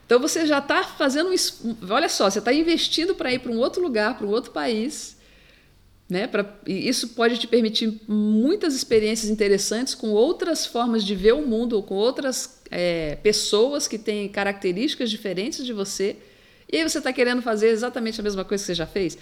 [0.06, 1.30] Então você já está fazendo.
[1.88, 5.16] Olha só, você está investindo para ir para um outro lugar, para um outro país,
[6.10, 6.26] Né?
[6.26, 11.74] Pra, isso pode te permitir muitas experiências interessantes com outras formas de ver o mundo,
[11.74, 16.16] ou com outras é, pessoas que têm características diferentes de você.
[16.70, 19.16] E aí você está querendo fazer exatamente a mesma coisa que você já fez.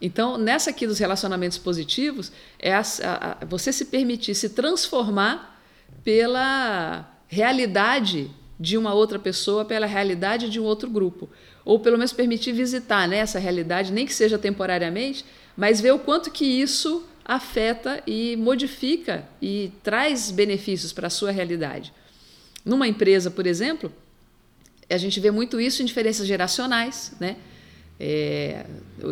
[0.00, 5.60] Então, nessa aqui dos relacionamentos positivos, é a, a, a, você se permitir se transformar
[6.02, 11.28] pela realidade de uma outra pessoa, pela realidade de um outro grupo.
[11.64, 15.24] Ou pelo menos permitir visitar né, essa realidade, nem que seja temporariamente,
[15.60, 21.30] mas ver o quanto que isso afeta e modifica e traz benefícios para a sua
[21.30, 21.92] realidade.
[22.64, 23.92] Numa empresa, por exemplo,
[24.88, 27.36] a gente vê muito isso em diferenças geracionais, né?
[28.00, 28.64] É,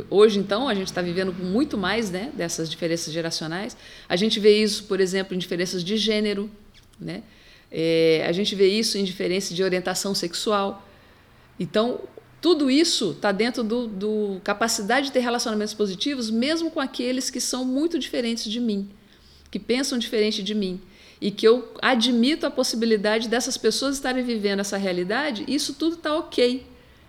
[0.09, 3.77] hoje, então, a gente está vivendo muito mais né, dessas diferenças geracionais.
[4.09, 6.51] A gente vê isso, por exemplo, em diferenças de gênero.
[6.99, 7.23] Né?
[7.71, 10.89] É, a gente vê isso em diferenças de orientação sexual.
[11.61, 12.01] Então,
[12.41, 17.41] tudo isso está dentro do, do capacidade de ter relacionamentos positivos, mesmo com aqueles que
[17.41, 18.89] são muito diferentes de mim,
[19.51, 20.81] que pensam diferente de mim.
[21.21, 26.15] E que eu admito a possibilidade dessas pessoas estarem vivendo essa realidade, isso tudo está
[26.15, 26.65] ok.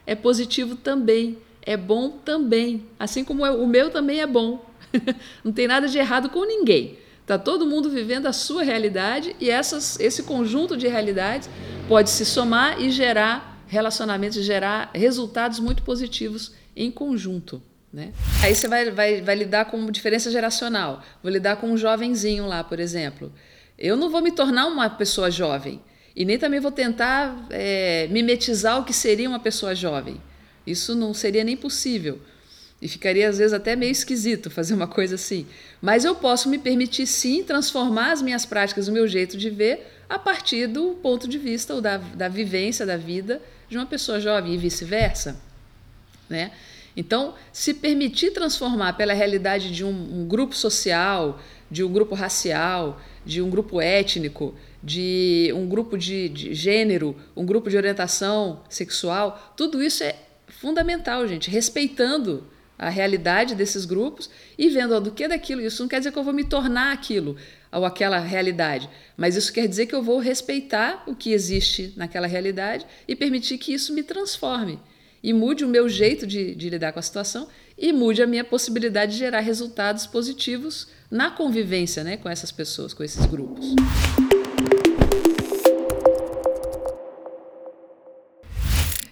[0.07, 1.37] É positivo também
[1.69, 4.65] é bom também, assim como o meu também é bom.
[5.43, 6.97] Não tem nada de errado com ninguém.
[7.21, 11.47] Está todo mundo vivendo a sua realidade e essas, esse conjunto de realidades
[11.87, 17.61] pode se somar e gerar relacionamentos, gerar resultados muito positivos em conjunto.
[17.91, 18.11] Né?
[18.43, 21.03] Aí você vai, vai, vai lidar com diferença geracional.
[21.23, 23.31] Vou lidar com um jovenzinho lá, por exemplo.
[23.77, 25.81] Eu não vou me tornar uma pessoa jovem
[26.15, 30.21] e nem também vou tentar é, mimetizar o que seria uma pessoa jovem.
[30.65, 32.19] Isso não seria nem possível.
[32.81, 35.45] E ficaria, às vezes, até meio esquisito fazer uma coisa assim.
[35.81, 39.85] Mas eu posso me permitir, sim, transformar as minhas práticas, o meu jeito de ver,
[40.07, 44.19] a partir do ponto de vista ou da, da vivência da vida de uma pessoa
[44.19, 45.39] jovem e vice-versa.
[46.29, 46.51] Né?
[46.95, 52.99] Então, se permitir transformar pela realidade de um, um grupo social, de um grupo racial,
[53.25, 59.53] de um grupo étnico, de um grupo de, de gênero, um grupo de orientação sexual,
[59.55, 60.15] tudo isso é
[60.47, 62.43] fundamental, gente, respeitando
[62.77, 65.61] a realidade desses grupos e vendo ó, do que daquilo.
[65.61, 67.35] Isso não quer dizer que eu vou me tornar aquilo
[67.71, 72.27] ou aquela realidade, mas isso quer dizer que eu vou respeitar o que existe naquela
[72.27, 74.79] realidade e permitir que isso me transforme
[75.21, 78.43] e mude o meu jeito de, de lidar com a situação e mude a minha
[78.43, 83.75] possibilidade de gerar resultados positivos na convivência né, com essas pessoas, com esses grupos.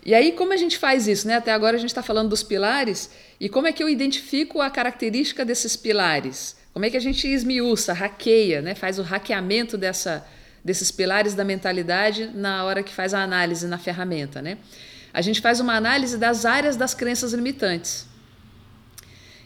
[0.06, 1.28] E aí, como a gente faz isso?
[1.28, 1.36] Né?
[1.36, 3.10] Até agora a gente está falando dos pilares,
[3.42, 6.56] e como é que eu identifico a característica desses pilares?
[6.74, 8.76] Como é que a gente esmiuça, hackeia, né?
[8.76, 10.26] faz o hackeamento dessa,
[10.64, 14.42] desses pilares da mentalidade na hora que faz a análise na ferramenta?
[14.42, 14.58] Né?
[15.14, 18.06] A gente faz uma análise das áreas das crenças limitantes.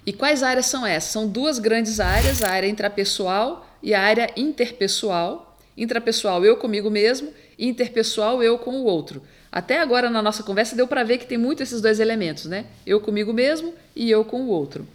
[0.06, 1.12] E quais áreas são essas?
[1.12, 5.58] São duas grandes áreas, a área intrapessoal e a área interpessoal.
[5.78, 9.22] Intrapessoal, eu comigo mesmo, interpessoal, eu com o outro.
[9.52, 12.66] Até agora na nossa conversa deu para ver que tem muito esses dois elementos, né?
[12.86, 14.88] Eu comigo mesmo e eu com o outro.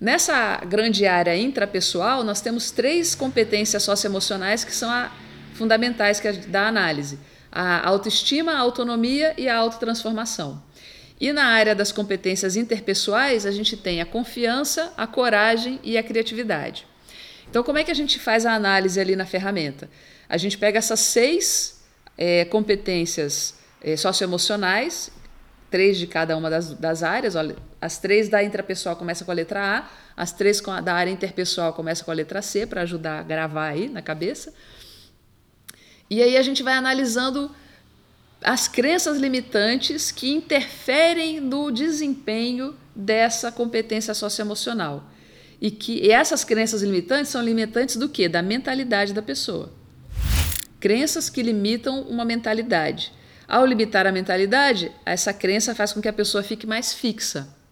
[0.00, 5.12] Nessa grande área intrapessoal, nós temos três competências socioemocionais que são a,
[5.54, 7.18] fundamentais que é da análise:
[7.50, 10.62] a autoestima, a autonomia e a autotransformação.
[11.20, 16.02] E na área das competências interpessoais, a gente tem a confiança, a coragem e a
[16.02, 16.86] criatividade.
[17.48, 19.88] Então, como é que a gente faz a análise ali na ferramenta?
[20.28, 21.84] A gente pega essas seis
[22.18, 25.10] é, competências é, socioemocionais,
[25.70, 27.36] três de cada uma das, das áreas.
[27.36, 31.70] Olha, as três da intrapessoal começam com a letra A, as três da área interpessoal
[31.74, 34.54] começam com a letra C, para ajudar a gravar aí na cabeça.
[36.08, 37.54] E aí a gente vai analisando
[38.42, 45.04] as crenças limitantes que interferem no desempenho dessa competência socioemocional.
[45.60, 48.30] E que e essas crenças limitantes são limitantes do quê?
[48.30, 49.70] Da mentalidade da pessoa.
[50.80, 53.12] Crenças que limitam uma mentalidade.
[53.46, 57.62] Ao limitar a mentalidade, essa crença faz com que a pessoa fique mais fixa.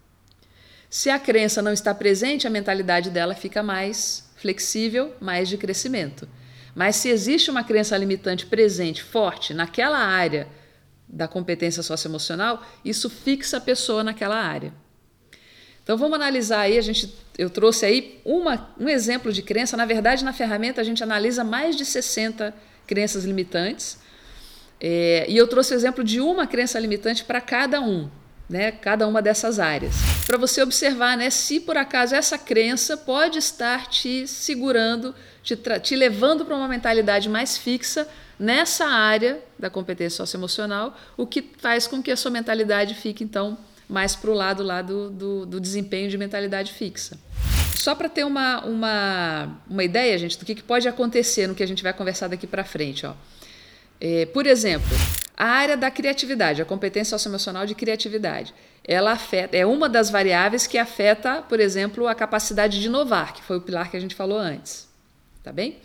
[0.93, 6.29] Se a crença não está presente, a mentalidade dela fica mais flexível, mais de crescimento.
[6.75, 10.47] Mas se existe uma crença limitante presente, forte, naquela área
[11.07, 14.71] da competência socioemocional, isso fixa a pessoa naquela área.
[15.81, 19.75] Então vamos analisar aí, a gente, eu trouxe aí uma, um exemplo de crença.
[19.75, 22.53] Na verdade, na ferramenta a gente analisa mais de 60
[22.85, 23.97] crenças limitantes
[24.79, 28.11] é, e eu trouxe o exemplo de uma crença limitante para cada um,
[28.49, 29.95] né, cada uma dessas áreas,
[30.27, 35.95] para você observar né, se por acaso essa crença pode estar te segurando, te, te
[35.95, 42.01] levando para uma mentalidade mais fixa nessa área da competência socioemocional, o que faz com
[42.01, 46.09] que a sua mentalidade fique então mais para o lado lá do, do, do desempenho
[46.09, 47.17] de mentalidade fixa.
[47.75, 51.63] Só para ter uma, uma, uma ideia, gente, do que, que pode acontecer no que
[51.63, 53.05] a gente vai conversar daqui para frente.
[53.05, 53.13] Ó.
[53.99, 54.87] É, por exemplo,
[55.35, 60.67] a área da criatividade, a competência socioemocional de criatividade, ela afeta, é uma das variáveis
[60.67, 64.15] que afeta, por exemplo, a capacidade de inovar, que foi o pilar que a gente
[64.15, 64.87] falou antes.
[65.43, 65.77] Tá bem?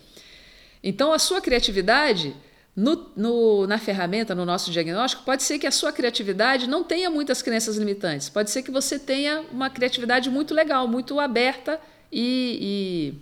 [0.83, 2.35] Então, a sua criatividade
[2.75, 7.09] no, no, na ferramenta, no nosso diagnóstico, pode ser que a sua criatividade não tenha
[7.09, 8.29] muitas crenças limitantes.
[8.29, 11.79] Pode ser que você tenha uma criatividade muito legal, muito aberta
[12.11, 13.13] e,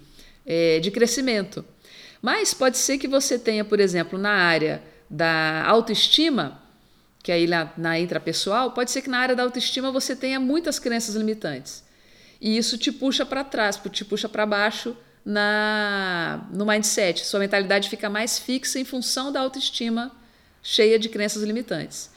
[0.46, 1.66] e é, de crescimento.
[2.22, 6.62] Mas pode ser que você tenha, por exemplo, na área da autoestima,
[7.24, 10.80] que aí na, na intrapessoal, pode ser que na área da autoestima você tenha muitas
[10.80, 11.84] crenças limitantes.
[12.40, 17.26] E isso te puxa para trás, te puxa para baixo na no mindset.
[17.26, 20.12] Sua mentalidade fica mais fixa em função da autoestima
[20.62, 22.10] cheia de crenças limitantes.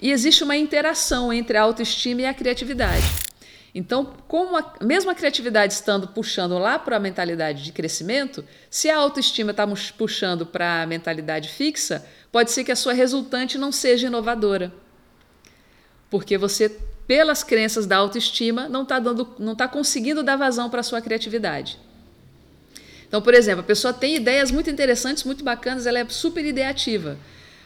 [0.00, 3.25] E existe uma interação entre a autoestima e a criatividade.
[3.78, 8.88] Então, como a, mesmo a criatividade estando puxando lá para a mentalidade de crescimento, se
[8.88, 13.70] a autoestima está puxando para a mentalidade fixa, pode ser que a sua resultante não
[13.70, 14.72] seja inovadora.
[16.08, 16.70] Porque você,
[17.06, 18.96] pelas crenças da autoestima, não está
[19.52, 21.78] está conseguindo dar vazão para a sua criatividade.
[23.06, 27.18] Então, por exemplo, a pessoa tem ideias muito interessantes, muito bacanas, ela é super ideativa,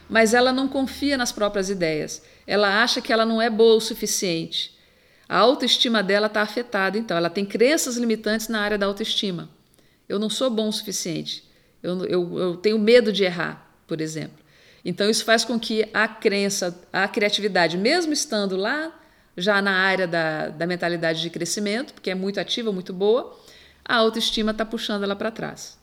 [0.09, 2.20] mas ela não confia nas próprias ideias.
[2.49, 4.80] Ela acha que ela não é boa o suficiente.
[5.31, 9.49] A autoestima dela está afetada, então ela tem crenças limitantes na área da autoestima.
[10.09, 11.49] Eu não sou bom o suficiente.
[11.81, 14.37] Eu, eu, eu tenho medo de errar, por exemplo.
[14.85, 18.93] Então, isso faz com que a crença, a criatividade, mesmo estando lá,
[19.37, 23.38] já na área da, da mentalidade de crescimento, porque é muito ativa, muito boa,
[23.85, 25.79] a autoestima está puxando ela para trás.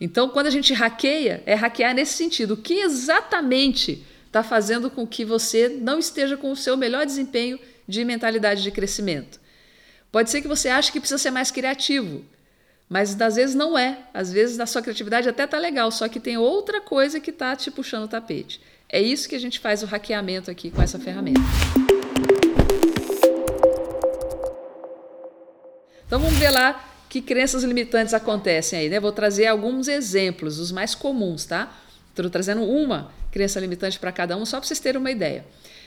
[0.00, 2.54] Então, quando a gente hackeia, é hackear nesse sentido.
[2.54, 7.60] O que exatamente está fazendo com que você não esteja com o seu melhor desempenho
[7.86, 9.40] de mentalidade de crescimento?
[10.10, 12.24] Pode ser que você ache que precisa ser mais criativo,
[12.88, 13.98] mas às vezes não é.
[14.14, 17.54] Às vezes a sua criatividade até está legal, só que tem outra coisa que está
[17.56, 18.60] te puxando o tapete.
[18.88, 21.40] É isso que a gente faz o hackeamento aqui com essa ferramenta.
[26.06, 29.00] Então vamos ver lá que crenças limitantes acontecem aí, né?
[29.00, 31.72] Vou trazer alguns exemplos, os mais comuns, tá?
[32.10, 35.44] Estou trazendo uma crença limitante para cada um, só para vocês terem uma ideia.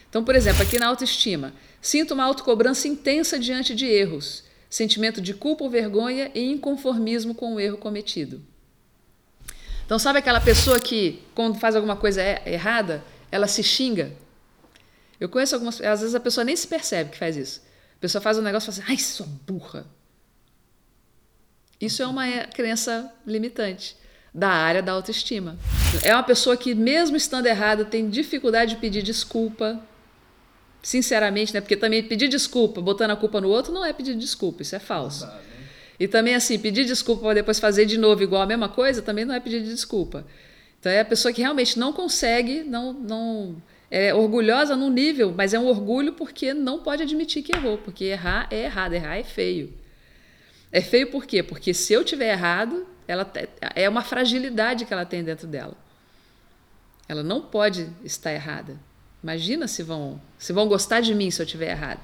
[0.09, 5.33] Então, por exemplo, aqui na autoestima, sinto uma autocobrança intensa diante de erros, sentimento de
[5.33, 8.41] culpa ou vergonha e inconformismo com o erro cometido.
[9.85, 14.11] Então, sabe aquela pessoa que, quando faz alguma coisa errada, ela se xinga?
[15.19, 15.81] Eu conheço algumas.
[15.81, 17.61] Às vezes a pessoa nem se percebe que faz isso.
[17.97, 19.85] A pessoa faz um negócio e fala assim: ai, sua burra.
[21.81, 23.97] Isso é uma crença limitante
[24.33, 25.57] da área da autoestima.
[26.03, 29.81] É uma pessoa que, mesmo estando errada, tem dificuldade de pedir desculpa.
[30.81, 31.61] Sinceramente, né?
[31.61, 34.79] Porque também pedir desculpa, botando a culpa no outro, não é pedir desculpa, isso é
[34.79, 35.27] falso.
[35.99, 39.25] E também, assim, pedir desculpa para depois fazer de novo igual a mesma coisa, também
[39.25, 40.25] não é pedir desculpa.
[40.79, 43.61] Então, é a pessoa que realmente não consegue, não, não
[43.91, 48.05] é orgulhosa num nível, mas é um orgulho porque não pode admitir que errou, porque
[48.05, 49.73] errar é errado, errar é feio.
[50.71, 51.43] É feio por quê?
[51.43, 53.29] Porque se eu tiver errado, ela
[53.75, 55.75] é uma fragilidade que ela tem dentro dela.
[57.07, 58.79] Ela não pode estar errada.
[59.21, 61.99] Imagina se vão, se vão gostar de mim se eu tiver errado.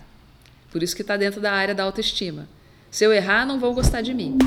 [0.71, 2.47] Por isso que está dentro da área da autoestima.
[2.91, 4.37] Se eu errar, não vão gostar de mim.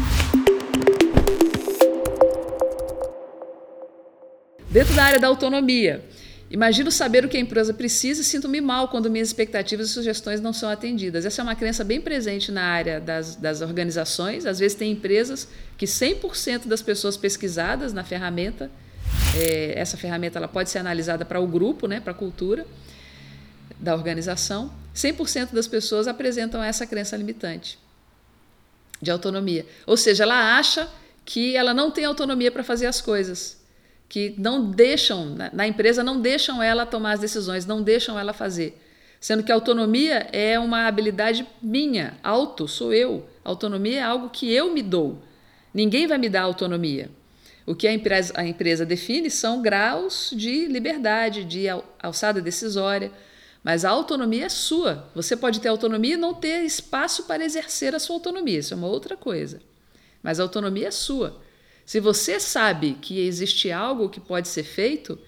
[4.70, 6.04] Dentro da área da autonomia,
[6.50, 10.40] Imagino saber o que a empresa precisa e sinto-me mal quando minhas expectativas e sugestões
[10.40, 11.26] não são atendidas.
[11.26, 14.46] Essa é uma crença bem presente na área das, das organizações.
[14.46, 18.70] Às vezes, tem empresas que 100% das pessoas pesquisadas na ferramenta,
[19.36, 22.66] é, essa ferramenta ela pode ser analisada para o grupo, né, para a cultura
[23.78, 27.78] da organização, 100% das pessoas apresentam essa crença limitante
[29.00, 29.64] de autonomia.
[29.86, 30.88] Ou seja, ela acha
[31.24, 33.58] que ela não tem autonomia para fazer as coisas
[34.08, 38.80] que não deixam, na empresa não deixam ela tomar as decisões, não deixam ela fazer.
[39.20, 43.28] Sendo que autonomia é uma habilidade minha, auto, sou eu.
[43.44, 45.20] Autonomia é algo que eu me dou.
[45.74, 47.10] Ninguém vai me dar autonomia.
[47.68, 51.66] O que a empresa, a empresa define são graus de liberdade, de
[52.02, 53.12] alçada decisória,
[53.62, 55.06] mas a autonomia é sua.
[55.14, 58.76] Você pode ter autonomia e não ter espaço para exercer a sua autonomia, isso é
[58.76, 59.60] uma outra coisa.
[60.22, 61.42] Mas a autonomia é sua.
[61.84, 65.18] Se você sabe que existe algo que pode ser feito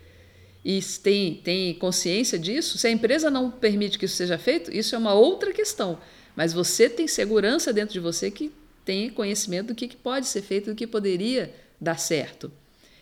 [0.64, 4.94] e tem, tem consciência disso, se a empresa não permite que isso seja feito, isso
[4.94, 5.98] é uma outra questão.
[6.34, 8.50] Mas você tem segurança dentro de você que
[8.82, 12.52] tem conhecimento do que, que pode ser feito, do que poderia dar certo.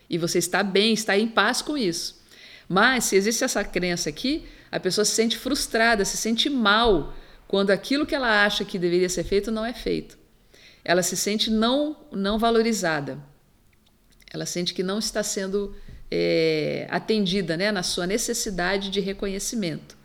[0.08, 2.22] E você está bem, está em paz com isso.
[2.68, 7.14] Mas se existe essa crença aqui, a pessoa se sente frustrada, se sente mal
[7.46, 10.18] quando aquilo que ela acha que deveria ser feito não é feito.
[10.84, 13.18] ela se sente não, não valorizada.
[14.32, 15.74] Ela sente que não está sendo
[16.10, 19.96] é, atendida né, na sua necessidade de reconhecimento.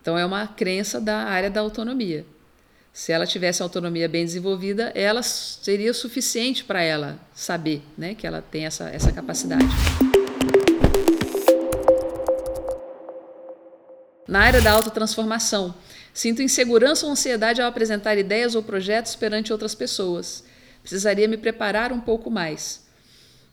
[0.00, 2.24] Então, é uma crença da área da autonomia.
[2.92, 8.42] Se ela tivesse autonomia bem desenvolvida, ela seria suficiente para ela saber né, que ela
[8.42, 9.64] tem essa, essa capacidade.
[14.26, 15.74] Na área da autotransformação,
[16.12, 20.44] sinto insegurança ou ansiedade ao apresentar ideias ou projetos perante outras pessoas.
[20.82, 22.86] Precisaria me preparar um pouco mais.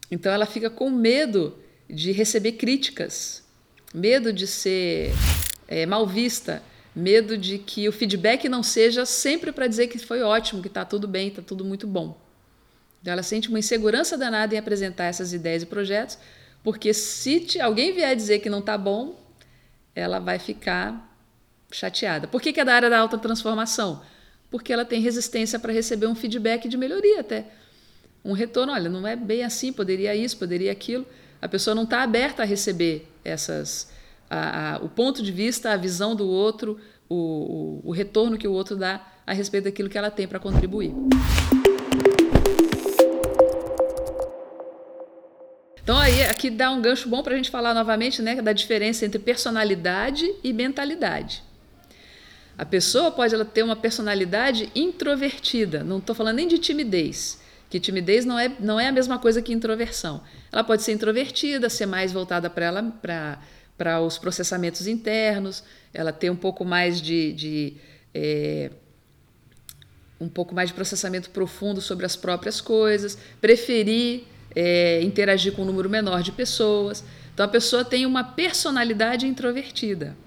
[0.10, 1.58] Então ela fica com medo
[1.90, 3.44] de receber críticas,
[3.94, 5.14] medo de ser
[5.68, 6.62] é, mal vista,
[6.98, 10.84] medo de que o feedback não seja sempre para dizer que foi ótimo, que está
[10.84, 12.20] tudo bem, está tudo muito bom.
[13.00, 16.18] Então ela sente uma insegurança danada em apresentar essas ideias e projetos,
[16.64, 19.16] porque se alguém vier dizer que não está bom,
[19.94, 21.16] ela vai ficar
[21.72, 22.28] chateada.
[22.28, 24.02] Por que, que é da área da alta transformação?
[24.50, 27.46] Porque ela tem resistência para receber um feedback de melhoria até.
[28.26, 31.06] Um retorno, olha, não é bem assim, poderia isso, poderia aquilo.
[31.40, 33.88] A pessoa não está aberta a receber essas
[34.30, 38.48] a, a, o ponto de vista, a visão do outro, o, o, o retorno que
[38.48, 40.94] o outro dá a respeito daquilo que ela tem para contribuir.
[45.82, 49.06] Então aí aqui dá um gancho bom para a gente falar novamente né, da diferença
[49.06, 51.42] entre personalidade e mentalidade.
[52.58, 57.80] A pessoa pode ela ter uma personalidade introvertida, não estou falando nem de timidez, que
[57.80, 60.22] timidez não é, não é a mesma coisa que introversão.
[60.52, 63.40] Ela pode ser introvertida, ser mais voltada para ela para
[63.78, 65.64] para os processamentos internos,
[65.94, 67.74] ela tem um pouco mais de, de
[68.14, 68.72] é,
[70.20, 74.24] um pouco mais de processamento profundo sobre as próprias coisas, preferir
[74.56, 77.04] é, interagir com um número menor de pessoas.
[77.32, 80.18] Então a pessoa tem uma personalidade introvertida.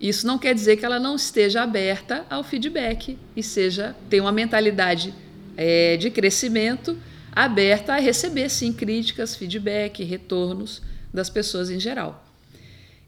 [0.00, 4.30] Isso não quer dizer que ela não esteja aberta ao feedback e seja tem uma
[4.30, 5.12] mentalidade
[5.56, 6.96] é, de crescimento
[7.32, 10.80] aberta a receber sim críticas, feedback, retornos
[11.12, 12.29] das pessoas em geral.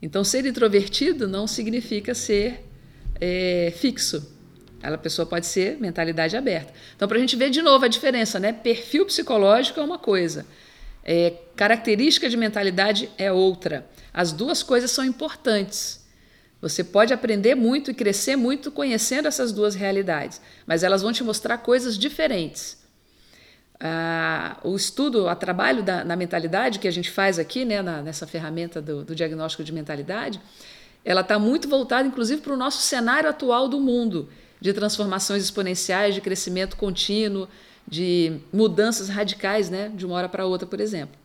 [0.03, 2.67] Então, ser introvertido não significa ser
[3.21, 4.31] é, fixo.
[4.83, 6.75] A pessoa pode ser mentalidade aberta.
[6.97, 8.53] Então, para a gente ver de novo a diferença, né?
[8.53, 10.45] Perfil psicológico é uma coisa,
[11.05, 13.87] é, característica de mentalidade é outra.
[14.13, 16.05] As duas coisas são importantes.
[16.61, 21.23] Você pode aprender muito e crescer muito conhecendo essas duas realidades, mas elas vão te
[21.23, 22.82] mostrar coisas diferentes
[23.85, 28.01] ah, o estudo, o trabalho da, na mentalidade que a gente faz aqui, né, na,
[28.01, 30.41] nessa ferramenta do, do diagnóstico de mentalidade,
[31.05, 34.29] ela está muito voltada, inclusive, para o nosso cenário atual do mundo,
[34.61, 37.49] de transformações exponenciais, de crescimento contínuo,
[37.87, 41.17] de mudanças radicais, né, de uma hora para outra, por exemplo.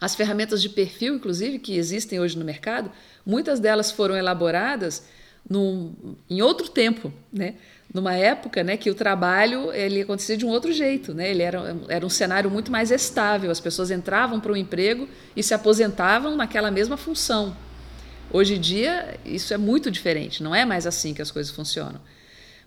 [0.00, 2.90] As ferramentas de perfil, inclusive, que existem hoje no mercado,
[3.24, 5.04] muitas delas foram elaboradas
[5.48, 5.94] num,
[6.28, 7.54] em outro tempo, né?
[7.92, 11.12] numa época né, que o trabalho ele acontecia de um outro jeito.
[11.12, 11.30] Né?
[11.30, 15.42] Ele era, era um cenário muito mais estável, as pessoas entravam para o emprego e
[15.42, 17.56] se aposentavam naquela mesma função.
[18.30, 22.00] Hoje em dia, isso é muito diferente, não é mais assim que as coisas funcionam.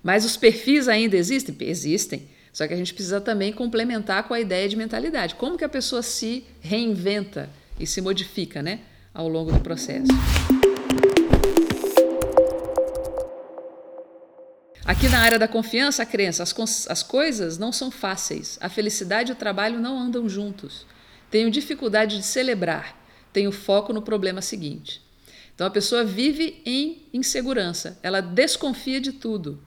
[0.04, 1.56] Mas os perfis ainda existem?
[1.62, 2.30] Existem.
[2.54, 5.34] Só que a gente precisa também complementar com a ideia de mentalidade.
[5.34, 7.50] Como que a pessoa se reinventa
[7.80, 10.08] e se modifica né, ao longo do processo.
[14.86, 18.60] Aqui na área da confiança, a crença, as, as coisas não são fáceis.
[18.62, 20.86] A felicidade e o trabalho não andam juntos.
[21.32, 22.96] Tenho dificuldade de celebrar.
[23.34, 25.02] Tenho foco no problema seguinte.
[25.56, 27.98] Então a pessoa vive em insegurança.
[28.04, 29.60] Ela desconfia de tudo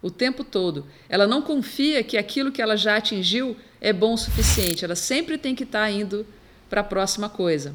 [0.00, 0.86] o tempo todo.
[1.08, 4.84] Ela não confia que aquilo que ela já atingiu é bom o suficiente.
[4.84, 6.24] Ela sempre tem que estar tá indo
[6.68, 7.74] para a próxima coisa.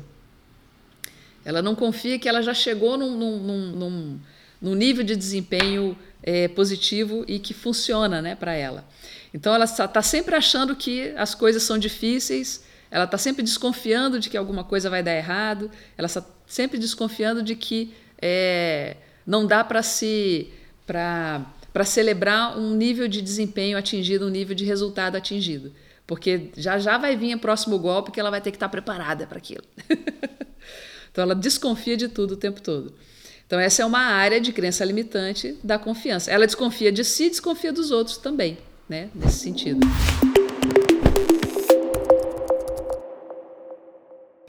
[1.44, 4.20] Ela não confia que ela já chegou num, num, num,
[4.62, 8.84] num nível de desempenho é, positivo e que funciona né, para ela.
[9.32, 14.30] Então ela está sempre achando que as coisas são difíceis, ela está sempre desconfiando de
[14.30, 19.64] que alguma coisa vai dar errado, ela está sempre desconfiando de que é, não dá
[19.64, 20.52] para se
[20.88, 25.74] para celebrar um nível de desempenho atingido, um nível de resultado atingido.
[26.08, 28.72] Porque já já vai vir o próximo golpe que ela vai ter que estar tá
[28.72, 29.64] preparada para aquilo.
[31.12, 32.94] então ela desconfia de tudo o tempo todo.
[33.48, 36.32] Então, essa é uma área de crença limitante da confiança.
[36.32, 38.58] Ela desconfia de si, desconfia dos outros também,
[38.90, 39.10] né?
[39.14, 39.86] Nesse sentido.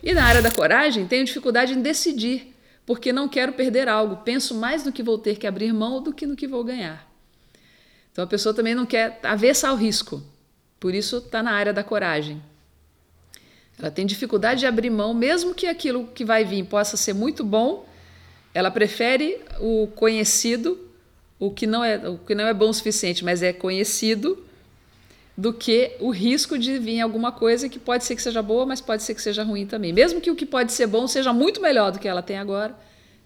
[0.02, 2.54] E na área da coragem, tenho dificuldade em decidir,
[2.86, 4.18] porque não quero perder algo.
[4.24, 7.06] Penso mais no que vou ter que abrir mão do que no que vou ganhar.
[8.12, 10.22] Então a pessoa também não quer avessa ao risco.
[10.80, 12.42] Por isso está na área da coragem.
[13.78, 17.44] Ela tem dificuldade de abrir mão, mesmo que aquilo que vai vir possa ser muito
[17.44, 17.85] bom,
[18.56, 20.80] ela prefere o conhecido,
[21.38, 24.42] o que não é, o que não é bom o suficiente, mas é conhecido,
[25.36, 28.80] do que o risco de vir alguma coisa que pode ser que seja boa, mas
[28.80, 29.92] pode ser que seja ruim também.
[29.92, 32.74] Mesmo que o que pode ser bom seja muito melhor do que ela tem agora,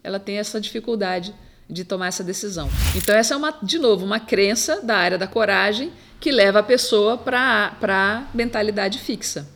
[0.02, 1.32] ela tem essa dificuldade
[1.68, 2.68] de tomar essa decisão.
[2.96, 6.64] Então, essa é, uma, de novo, uma crença da área da coragem que leva a
[6.64, 9.46] pessoa para a mentalidade fixa.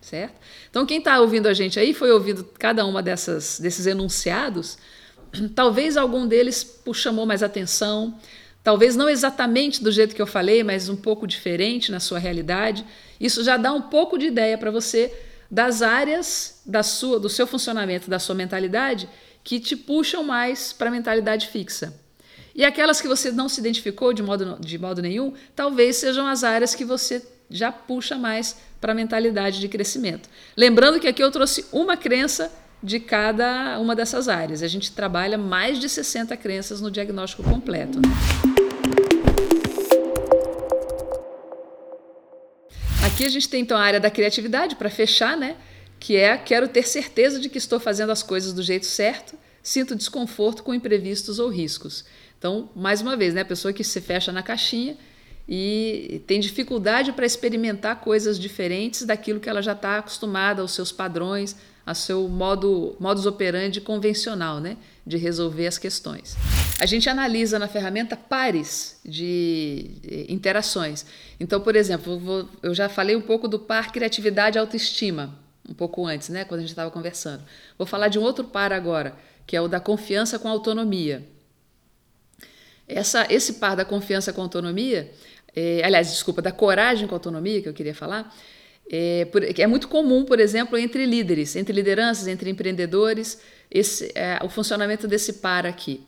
[0.00, 0.34] Certo?
[0.70, 4.78] Então, quem está ouvindo a gente aí foi ouvindo cada uma dessas, desses enunciados.
[5.54, 8.18] Talvez algum deles chamou mais atenção,
[8.62, 12.84] talvez não exatamente do jeito que eu falei, mas um pouco diferente na sua realidade.
[13.18, 15.12] Isso já dá um pouco de ideia para você
[15.50, 19.08] das áreas da sua, do seu funcionamento, da sua mentalidade
[19.42, 21.94] que te puxam mais para a mentalidade fixa.
[22.54, 26.44] E aquelas que você não se identificou de modo, de modo nenhum, talvez sejam as
[26.44, 30.28] áreas que você já puxa mais para a mentalidade de crescimento.
[30.56, 32.52] Lembrando que aqui eu trouxe uma crença
[32.82, 34.62] de cada uma dessas áreas.
[34.62, 38.00] A gente trabalha mais de 60 crenças no diagnóstico completo.
[38.00, 38.08] Né?
[43.04, 45.56] Aqui a gente tem então a área da criatividade para fechar, né?
[45.98, 49.94] que é quero ter certeza de que estou fazendo as coisas do jeito certo, sinto
[49.94, 52.06] desconforto com imprevistos ou riscos.
[52.38, 54.96] Então, mais uma vez, né, a pessoa que se fecha na caixinha
[55.46, 60.90] e tem dificuldade para experimentar coisas diferentes daquilo que ela já está acostumada, aos seus
[60.90, 61.54] padrões,
[61.84, 64.76] ao seu modo, modus operandi convencional né,
[65.06, 66.36] de resolver as questões.
[66.78, 71.04] A gente analisa na ferramenta pares de interações.
[71.38, 76.04] Então, por exemplo, eu já falei um pouco do par criatividade e autoestima um pouco
[76.04, 77.44] antes, né, quando a gente estava conversando.
[77.78, 79.14] Vou falar de um outro par agora,
[79.46, 81.24] que é o da confiança com autonomia.
[82.88, 85.12] Essa, esse par da confiança com autonomia,
[85.54, 88.34] é, aliás, desculpa, da coragem com autonomia, que eu queria falar,
[88.90, 94.38] é, por, é muito comum, por exemplo, entre líderes, entre lideranças, entre empreendedores, esse, é,
[94.42, 96.02] o funcionamento desse par aqui.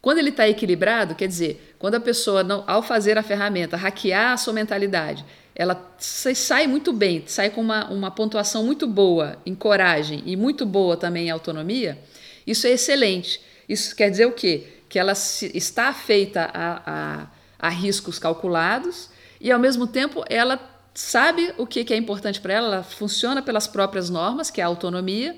[0.00, 4.32] Quando ele está equilibrado, quer dizer, quando a pessoa, não, ao fazer a ferramenta, hackear
[4.32, 9.54] a sua mentalidade, ela sai muito bem, sai com uma, uma pontuação muito boa em
[9.54, 11.98] coragem e muito boa também em autonomia,
[12.46, 13.40] isso é excelente.
[13.68, 14.66] Isso quer dizer o quê?
[14.88, 17.26] Que ela se, está feita a, a,
[17.58, 19.08] a, riscos calculados
[19.40, 20.56] e, ao mesmo tempo, ela
[20.94, 24.68] sabe o que, é importante para ela, ela funciona pelas próprias normas, que é a
[24.68, 25.36] autonomia,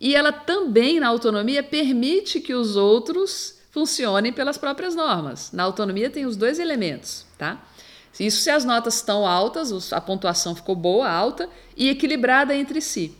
[0.00, 5.52] e ela também, na autonomia, permite que os outros funcionem pelas próprias normas.
[5.52, 7.62] Na autonomia tem os dois elementos, tá?
[8.18, 13.16] Isso se as notas estão altas, a pontuação ficou boa, alta e equilibrada entre si.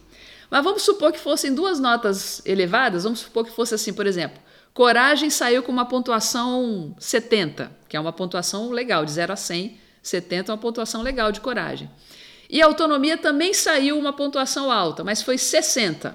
[0.49, 4.41] Mas vamos supor que fossem duas notas elevadas, vamos supor que fosse assim, por exemplo,
[4.73, 9.77] coragem saiu com uma pontuação 70, que é uma pontuação legal, de 0 a 100,
[10.05, 11.91] 70 é uma pontuação legal de coragem.
[12.49, 16.15] E a autonomia também saiu uma pontuação alta, mas foi 60.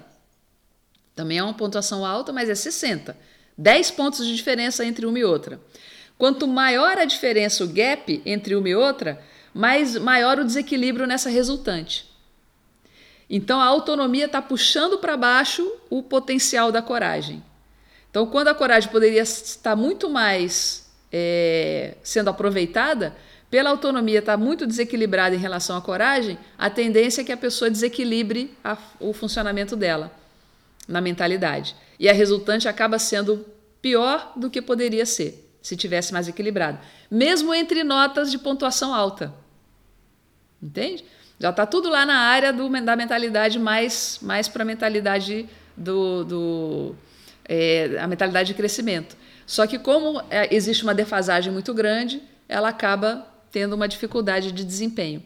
[1.15, 3.17] Também é uma pontuação alta, mas é 60.
[3.57, 5.59] 10 pontos de diferença entre uma e outra.
[6.17, 9.21] Quanto maior a diferença, o gap entre uma e outra,
[9.53, 12.07] mais maior o desequilíbrio nessa resultante.
[13.29, 17.43] Então a autonomia está puxando para baixo o potencial da coragem.
[18.09, 23.15] Então, quando a coragem poderia estar muito mais é, sendo aproveitada,
[23.49, 27.37] pela autonomia estar tá muito desequilibrada em relação à coragem, a tendência é que a
[27.37, 30.11] pessoa desequilibre a, o funcionamento dela
[30.87, 31.75] na mentalidade.
[31.99, 33.45] E a resultante acaba sendo
[33.81, 36.79] pior do que poderia ser se tivesse mais equilibrado,
[37.11, 39.33] mesmo entre notas de pontuação alta.
[40.61, 41.03] Entende?
[41.39, 46.23] Já está tudo lá na área do, da mentalidade mais, mais para a mentalidade do,
[46.23, 46.95] do
[47.45, 49.15] é, a mentalidade de crescimento.
[49.45, 54.63] Só que como é, existe uma defasagem muito grande, ela acaba tendo uma dificuldade de
[54.63, 55.23] desempenho.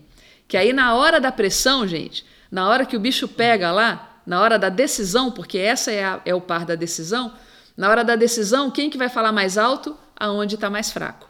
[0.48, 4.42] Que aí na hora da pressão, gente, na hora que o bicho pega lá, na
[4.42, 7.34] hora da decisão, porque essa é, a, é o par da decisão,
[7.76, 9.98] na hora da decisão, quem que vai falar mais alto?
[10.16, 11.30] aonde está mais fraco,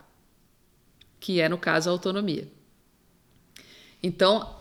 [1.20, 2.48] que é, no caso, a autonomia.
[4.02, 4.56] Então,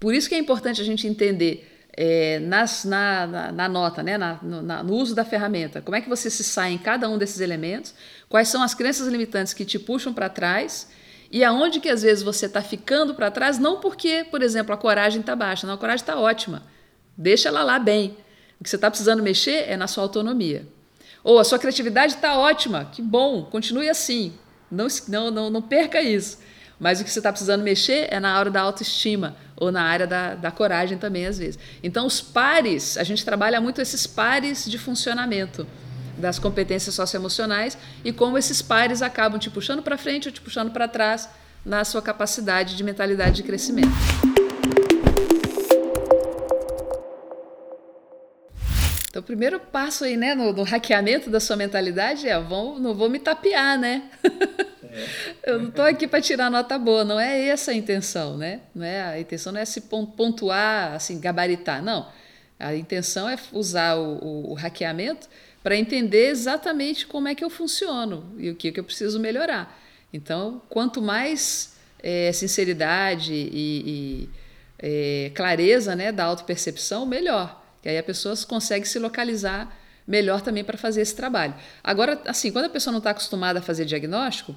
[0.00, 4.18] por isso que é importante a gente entender é, nas, na, na, na, nota, né,
[4.18, 7.16] na, no, no, uso da ferramenta, como é que você se sai em cada um
[7.16, 7.94] desses elementos,
[8.28, 10.88] quais são as crenças limitantes que te puxam para trás
[11.30, 14.76] e aonde que às vezes você está ficando para trás, não porque, por exemplo, a
[14.76, 16.62] coragem está baixa, não, a coragem está ótima,
[17.16, 18.16] deixa ela lá bem.
[18.60, 20.66] O que você está precisando mexer é na sua autonomia.
[21.22, 24.32] Ou a sua criatividade está ótima, que bom, continue assim.
[24.70, 26.38] Não, não, não, não perca isso.
[26.78, 30.06] Mas o que você está precisando mexer é na hora da autoestima ou na área
[30.06, 31.58] da, da coragem também, às vezes.
[31.82, 35.66] Então, os pares, a gente trabalha muito esses pares de funcionamento
[36.18, 40.70] das competências socioemocionais e como esses pares acabam te puxando para frente ou te puxando
[40.70, 41.28] para trás
[41.64, 43.88] na sua capacidade de mentalidade de crescimento.
[49.16, 52.94] Então, o primeiro passo aí, né, no, no hackeamento da sua mentalidade é: vou, não
[52.94, 54.02] vou me tapear, né?
[55.42, 58.60] Eu não estou aqui para tirar nota boa, não é essa a intenção, né?
[58.74, 62.06] Não é, a intenção não é se pontuar, assim, gabaritar, não.
[62.58, 65.28] A intenção é usar o, o, o hackeamento
[65.66, 69.76] para entender exatamente como é que eu funciono e o que, que eu preciso melhorar.
[70.12, 73.48] Então, quanto mais é, sinceridade e,
[73.84, 74.30] e
[74.78, 77.60] é, clareza né, da autopercepção, melhor.
[77.82, 81.54] Que aí a pessoa consegue se localizar melhor também para fazer esse trabalho.
[81.82, 84.54] Agora, assim, quando a pessoa não está acostumada a fazer diagnóstico,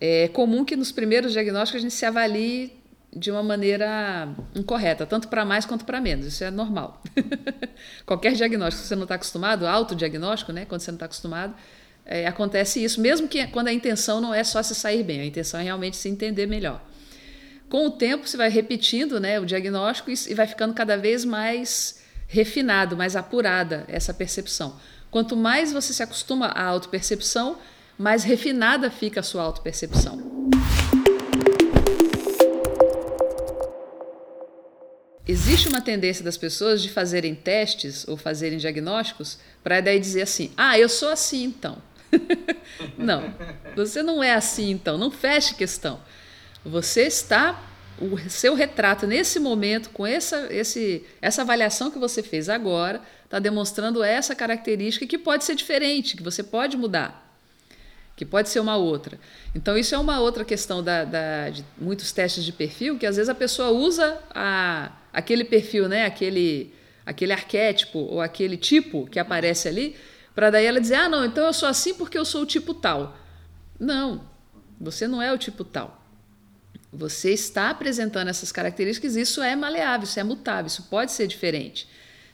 [0.00, 2.72] é comum que nos primeiros diagnósticos a gente se avalie
[3.14, 6.26] de uma maneira incorreta, tanto para mais quanto para menos.
[6.26, 7.02] Isso é normal.
[8.04, 11.54] Qualquer diagnóstico que você não está acostumado, autodiagnóstico, né, quando você não está acostumado,
[12.04, 15.26] é, acontece isso, mesmo que quando a intenção não é só se sair bem, a
[15.26, 16.82] intenção é realmente se entender melhor.
[17.68, 22.02] Com o tempo, você vai repetindo né, o diagnóstico e vai ficando cada vez mais
[22.26, 24.76] refinado, mais apurada essa percepção.
[25.10, 27.58] Quanto mais você se acostuma à autopercepção,
[27.98, 30.48] mais refinada fica a sua autopercepção.
[35.28, 40.50] Existe uma tendência das pessoas de fazerem testes ou fazerem diagnósticos para daí dizer assim:
[40.56, 41.76] ah, eu sou assim então.
[42.96, 43.34] não,
[43.76, 46.00] você não é assim então, não feche questão.
[46.64, 47.62] Você está
[48.00, 53.38] o seu retrato nesse momento, com essa, esse, essa avaliação que você fez agora, está
[53.38, 57.36] demonstrando essa característica que pode ser diferente, que você pode mudar,
[58.16, 59.18] que pode ser uma outra.
[59.54, 63.16] Então, isso é uma outra questão da, da, de muitos testes de perfil, que às
[63.16, 66.72] vezes a pessoa usa a, aquele perfil, né, aquele,
[67.04, 69.96] aquele arquétipo ou aquele tipo que aparece ali,
[70.34, 72.74] para daí ela dizer: ah, não, então eu sou assim porque eu sou o tipo
[72.74, 73.16] tal.
[73.78, 74.28] Não,
[74.80, 76.04] você não é o tipo tal.
[76.92, 81.88] Você está apresentando essas características, isso é maleável, isso é mutável, isso pode ser diferente.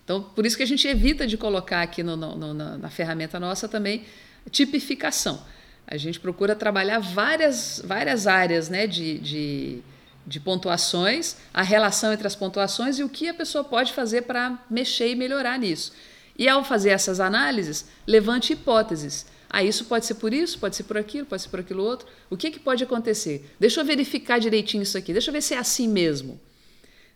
[0.05, 3.41] Então, por isso que a gente evita de colocar aqui no, no, na, na ferramenta
[3.41, 4.05] nossa também
[4.51, 5.43] tipificação.
[5.87, 9.83] A gente procura trabalhar várias, várias áreas né, de, de,
[10.27, 14.59] de pontuações, a relação entre as pontuações e o que a pessoa pode fazer para
[14.71, 15.93] mexer e melhorar nisso.
[16.37, 19.27] E ao fazer essas análises, levante hipóteses.
[19.49, 22.09] Ah, isso pode ser por isso, pode ser por aquilo, pode ser por aquilo outro.
[22.29, 23.55] O que, que pode acontecer?
[23.61, 26.41] Deixa eu verificar direitinho isso aqui, deixa eu ver se é assim mesmo.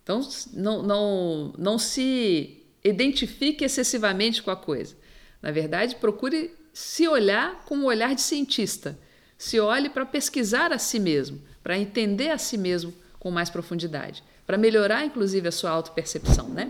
[0.02, 0.20] Então,
[0.52, 4.96] não, não, não se identifique excessivamente com a coisa.
[5.42, 8.98] Na verdade, procure se olhar com o olhar de cientista.
[9.36, 14.22] Se olhe para pesquisar a si mesmo, para entender a si mesmo com mais profundidade,
[14.46, 16.68] para melhorar, inclusive, a sua autopercepção, né?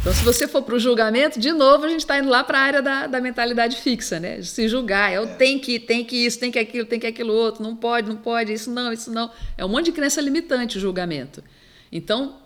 [0.00, 2.58] Então, se você for para o julgamento, de novo, a gente está indo lá para
[2.58, 4.40] a área da, da mentalidade fixa, né?
[4.40, 7.62] Se julgar, eu tenho que, tem que isso, tem que aquilo, tem que aquilo outro,
[7.62, 9.30] não pode, não pode, isso não, isso não.
[9.58, 11.44] É um monte de crença limitante o julgamento.
[11.92, 12.38] Então,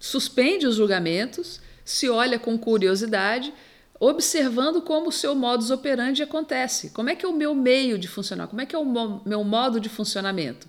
[0.00, 3.54] suspende os julgamentos, se olha com curiosidade,
[4.00, 6.90] observando como o seu modus operandi acontece.
[6.90, 8.48] Como é que é o meu meio de funcionar?
[8.48, 10.66] Como é que é o meu modo de funcionamento?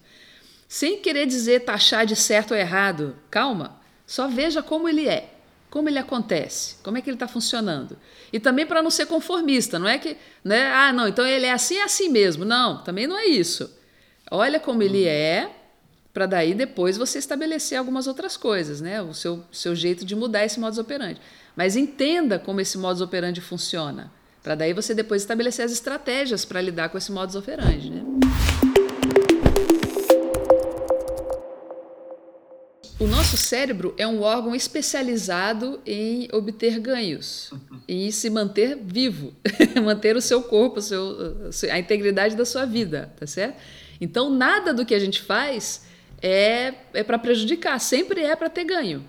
[0.68, 3.16] Sem querer dizer taxar de certo ou errado.
[3.30, 5.32] Calma, só veja como ele é
[5.72, 7.98] como ele acontece, como é que ele está funcionando.
[8.32, 11.54] E também para não ser conformista, não é que, né, ah, não, então ele é
[11.54, 12.44] assim, é assim mesmo.
[12.44, 13.74] Não, também não é isso.
[14.30, 15.50] Olha como ele é,
[16.14, 19.02] para daí depois você estabelecer algumas outras coisas, né?
[19.02, 21.22] O seu, seu jeito de mudar esse modus operandi.
[21.56, 26.62] Mas entenda como esse modus operandi funciona, para daí você depois estabelecer as estratégias para
[26.62, 28.04] lidar com esse modus operandi, né?
[33.00, 37.52] O nosso cérebro é um órgão especializado em obter ganhos
[37.88, 39.34] e se manter vivo,
[39.84, 41.18] manter o seu corpo, o seu,
[41.72, 43.60] a integridade da sua vida, tá certo?
[44.00, 45.84] Então, nada do que a gente faz
[46.22, 49.04] é, é para prejudicar, sempre é para ter ganho.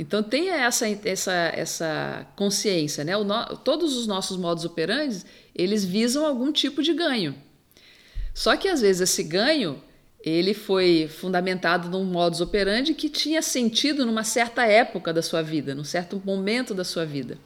[0.00, 3.14] Então, tenha essa, essa, essa consciência, né?
[3.18, 7.34] No, todos os nossos modos operantes, eles visam algum tipo de ganho.
[8.32, 9.78] Só que, às vezes, esse ganho
[10.24, 15.74] ele foi fundamentado num modus operandi que tinha sentido numa certa época da sua vida,
[15.74, 17.36] num certo momento da sua vida.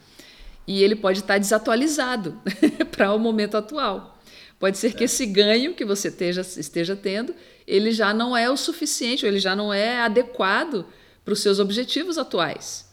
[0.65, 2.41] E ele pode estar desatualizado
[2.89, 4.17] para o momento atual.
[4.57, 7.35] Pode ser que esse ganho que você esteja, esteja tendo,
[7.67, 10.85] ele já não é o suficiente, ou ele já não é adequado
[11.25, 12.85] para os seus objetivos atuais.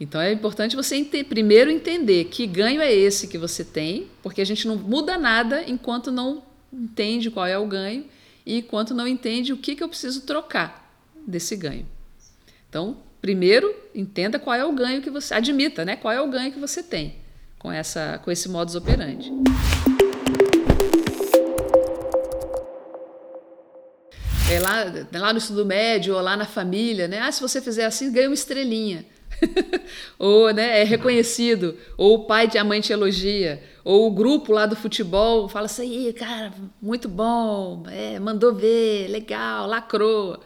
[0.00, 4.40] Então é importante você ente primeiro entender que ganho é esse que você tem, porque
[4.40, 8.04] a gente não muda nada enquanto não entende qual é o ganho
[8.46, 10.90] e enquanto não entende o que, que eu preciso trocar
[11.26, 11.86] desse ganho.
[12.68, 15.96] Então, primeiro, entenda qual é o ganho que você admita, né?
[15.96, 17.16] Qual é o ganho que você tem
[17.64, 19.32] com essa com esse modus operandi.
[24.54, 27.18] É lá, lá no estudo médio ou lá na família, né?
[27.18, 29.04] Ah, se você fizer assim, ganha uma estrelinha.
[30.16, 34.52] ou né, é reconhecido, ou o pai e a mãe te elogia, ou o grupo
[34.52, 40.38] lá do futebol fala assim, cara, muito bom, é, mandou ver, legal, lacrou.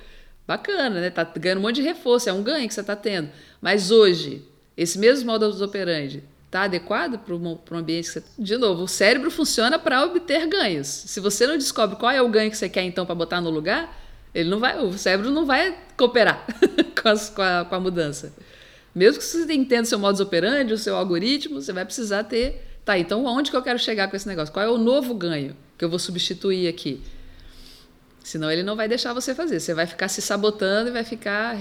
[0.46, 1.10] Bacana, né?
[1.10, 3.28] Tá ganhando um monte de reforço, é um ganho que você está tendo.
[3.60, 4.42] Mas hoje,
[4.74, 8.24] esse mesmo modus operandi está adequado para o ambiente que você.
[8.38, 10.86] De novo, o cérebro funciona para obter ganhos.
[10.86, 13.50] Se você não descobre qual é o ganho que você quer então para botar no
[13.50, 13.94] lugar,
[14.34, 16.44] ele não vai, o cérebro não vai cooperar
[17.00, 18.32] com, as, com, a, com, a, mudança.
[18.94, 22.64] Mesmo que você entenda o seu modus operandi, o seu algoritmo, você vai precisar ter.
[22.82, 24.52] Tá, então onde que eu quero chegar com esse negócio?
[24.52, 27.02] Qual é o novo ganho que eu vou substituir aqui?
[28.24, 29.60] Senão ele não vai deixar você fazer.
[29.60, 31.54] Você vai ficar se sabotando e vai ficar,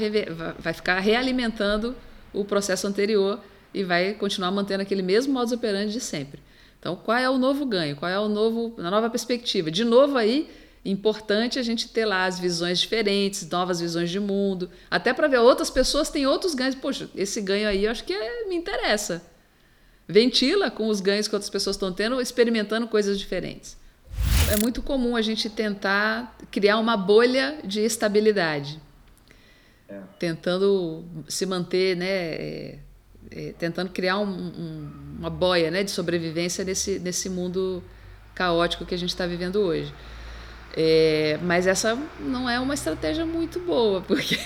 [0.58, 1.94] vai ficar realimentando
[2.34, 3.42] o processo anterior
[3.74, 6.42] e vai continuar mantendo aquele mesmo modus operandi de sempre.
[6.80, 7.96] Então, qual é o novo ganho?
[7.96, 9.72] Qual é o novo, a nova perspectiva?
[9.72, 10.50] De novo aí,
[10.86, 15.40] importante a gente ter lá as visões diferentes, novas visões de mundo, até para ver
[15.40, 16.76] outras pessoas têm outros ganhos.
[16.76, 19.22] Poxa, esse ganho aí eu acho que é, me interessa.
[20.08, 23.76] Ventila com os ganhos que outras pessoas estão tendo, experimentando coisas diferentes.
[24.50, 28.80] É muito comum a gente tentar criar uma bolha de estabilidade,
[29.90, 30.00] é.
[30.18, 32.80] tentando se manter, né,
[33.32, 37.84] é, tentando criar um, um, uma boia, né, de sobrevivência nesse nesse mundo
[38.34, 39.94] caótico que a gente está vivendo hoje.
[40.76, 44.38] É, mas essa não é uma estratégia muito boa, porque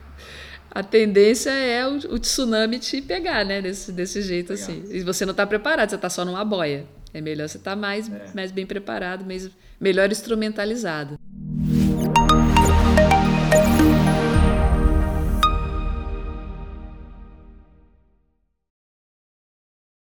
[0.70, 3.62] a tendência é o, o, tsunami te pegar, né?
[3.62, 4.62] Desse, desse jeito pegar.
[4.62, 4.84] assim.
[4.90, 6.84] E você não está preparado, você está só numa boia.
[7.14, 8.26] É melhor você estar tá mais, é.
[8.34, 9.50] mais bem preparado, mais,
[9.80, 11.18] melhor instrumentalizado.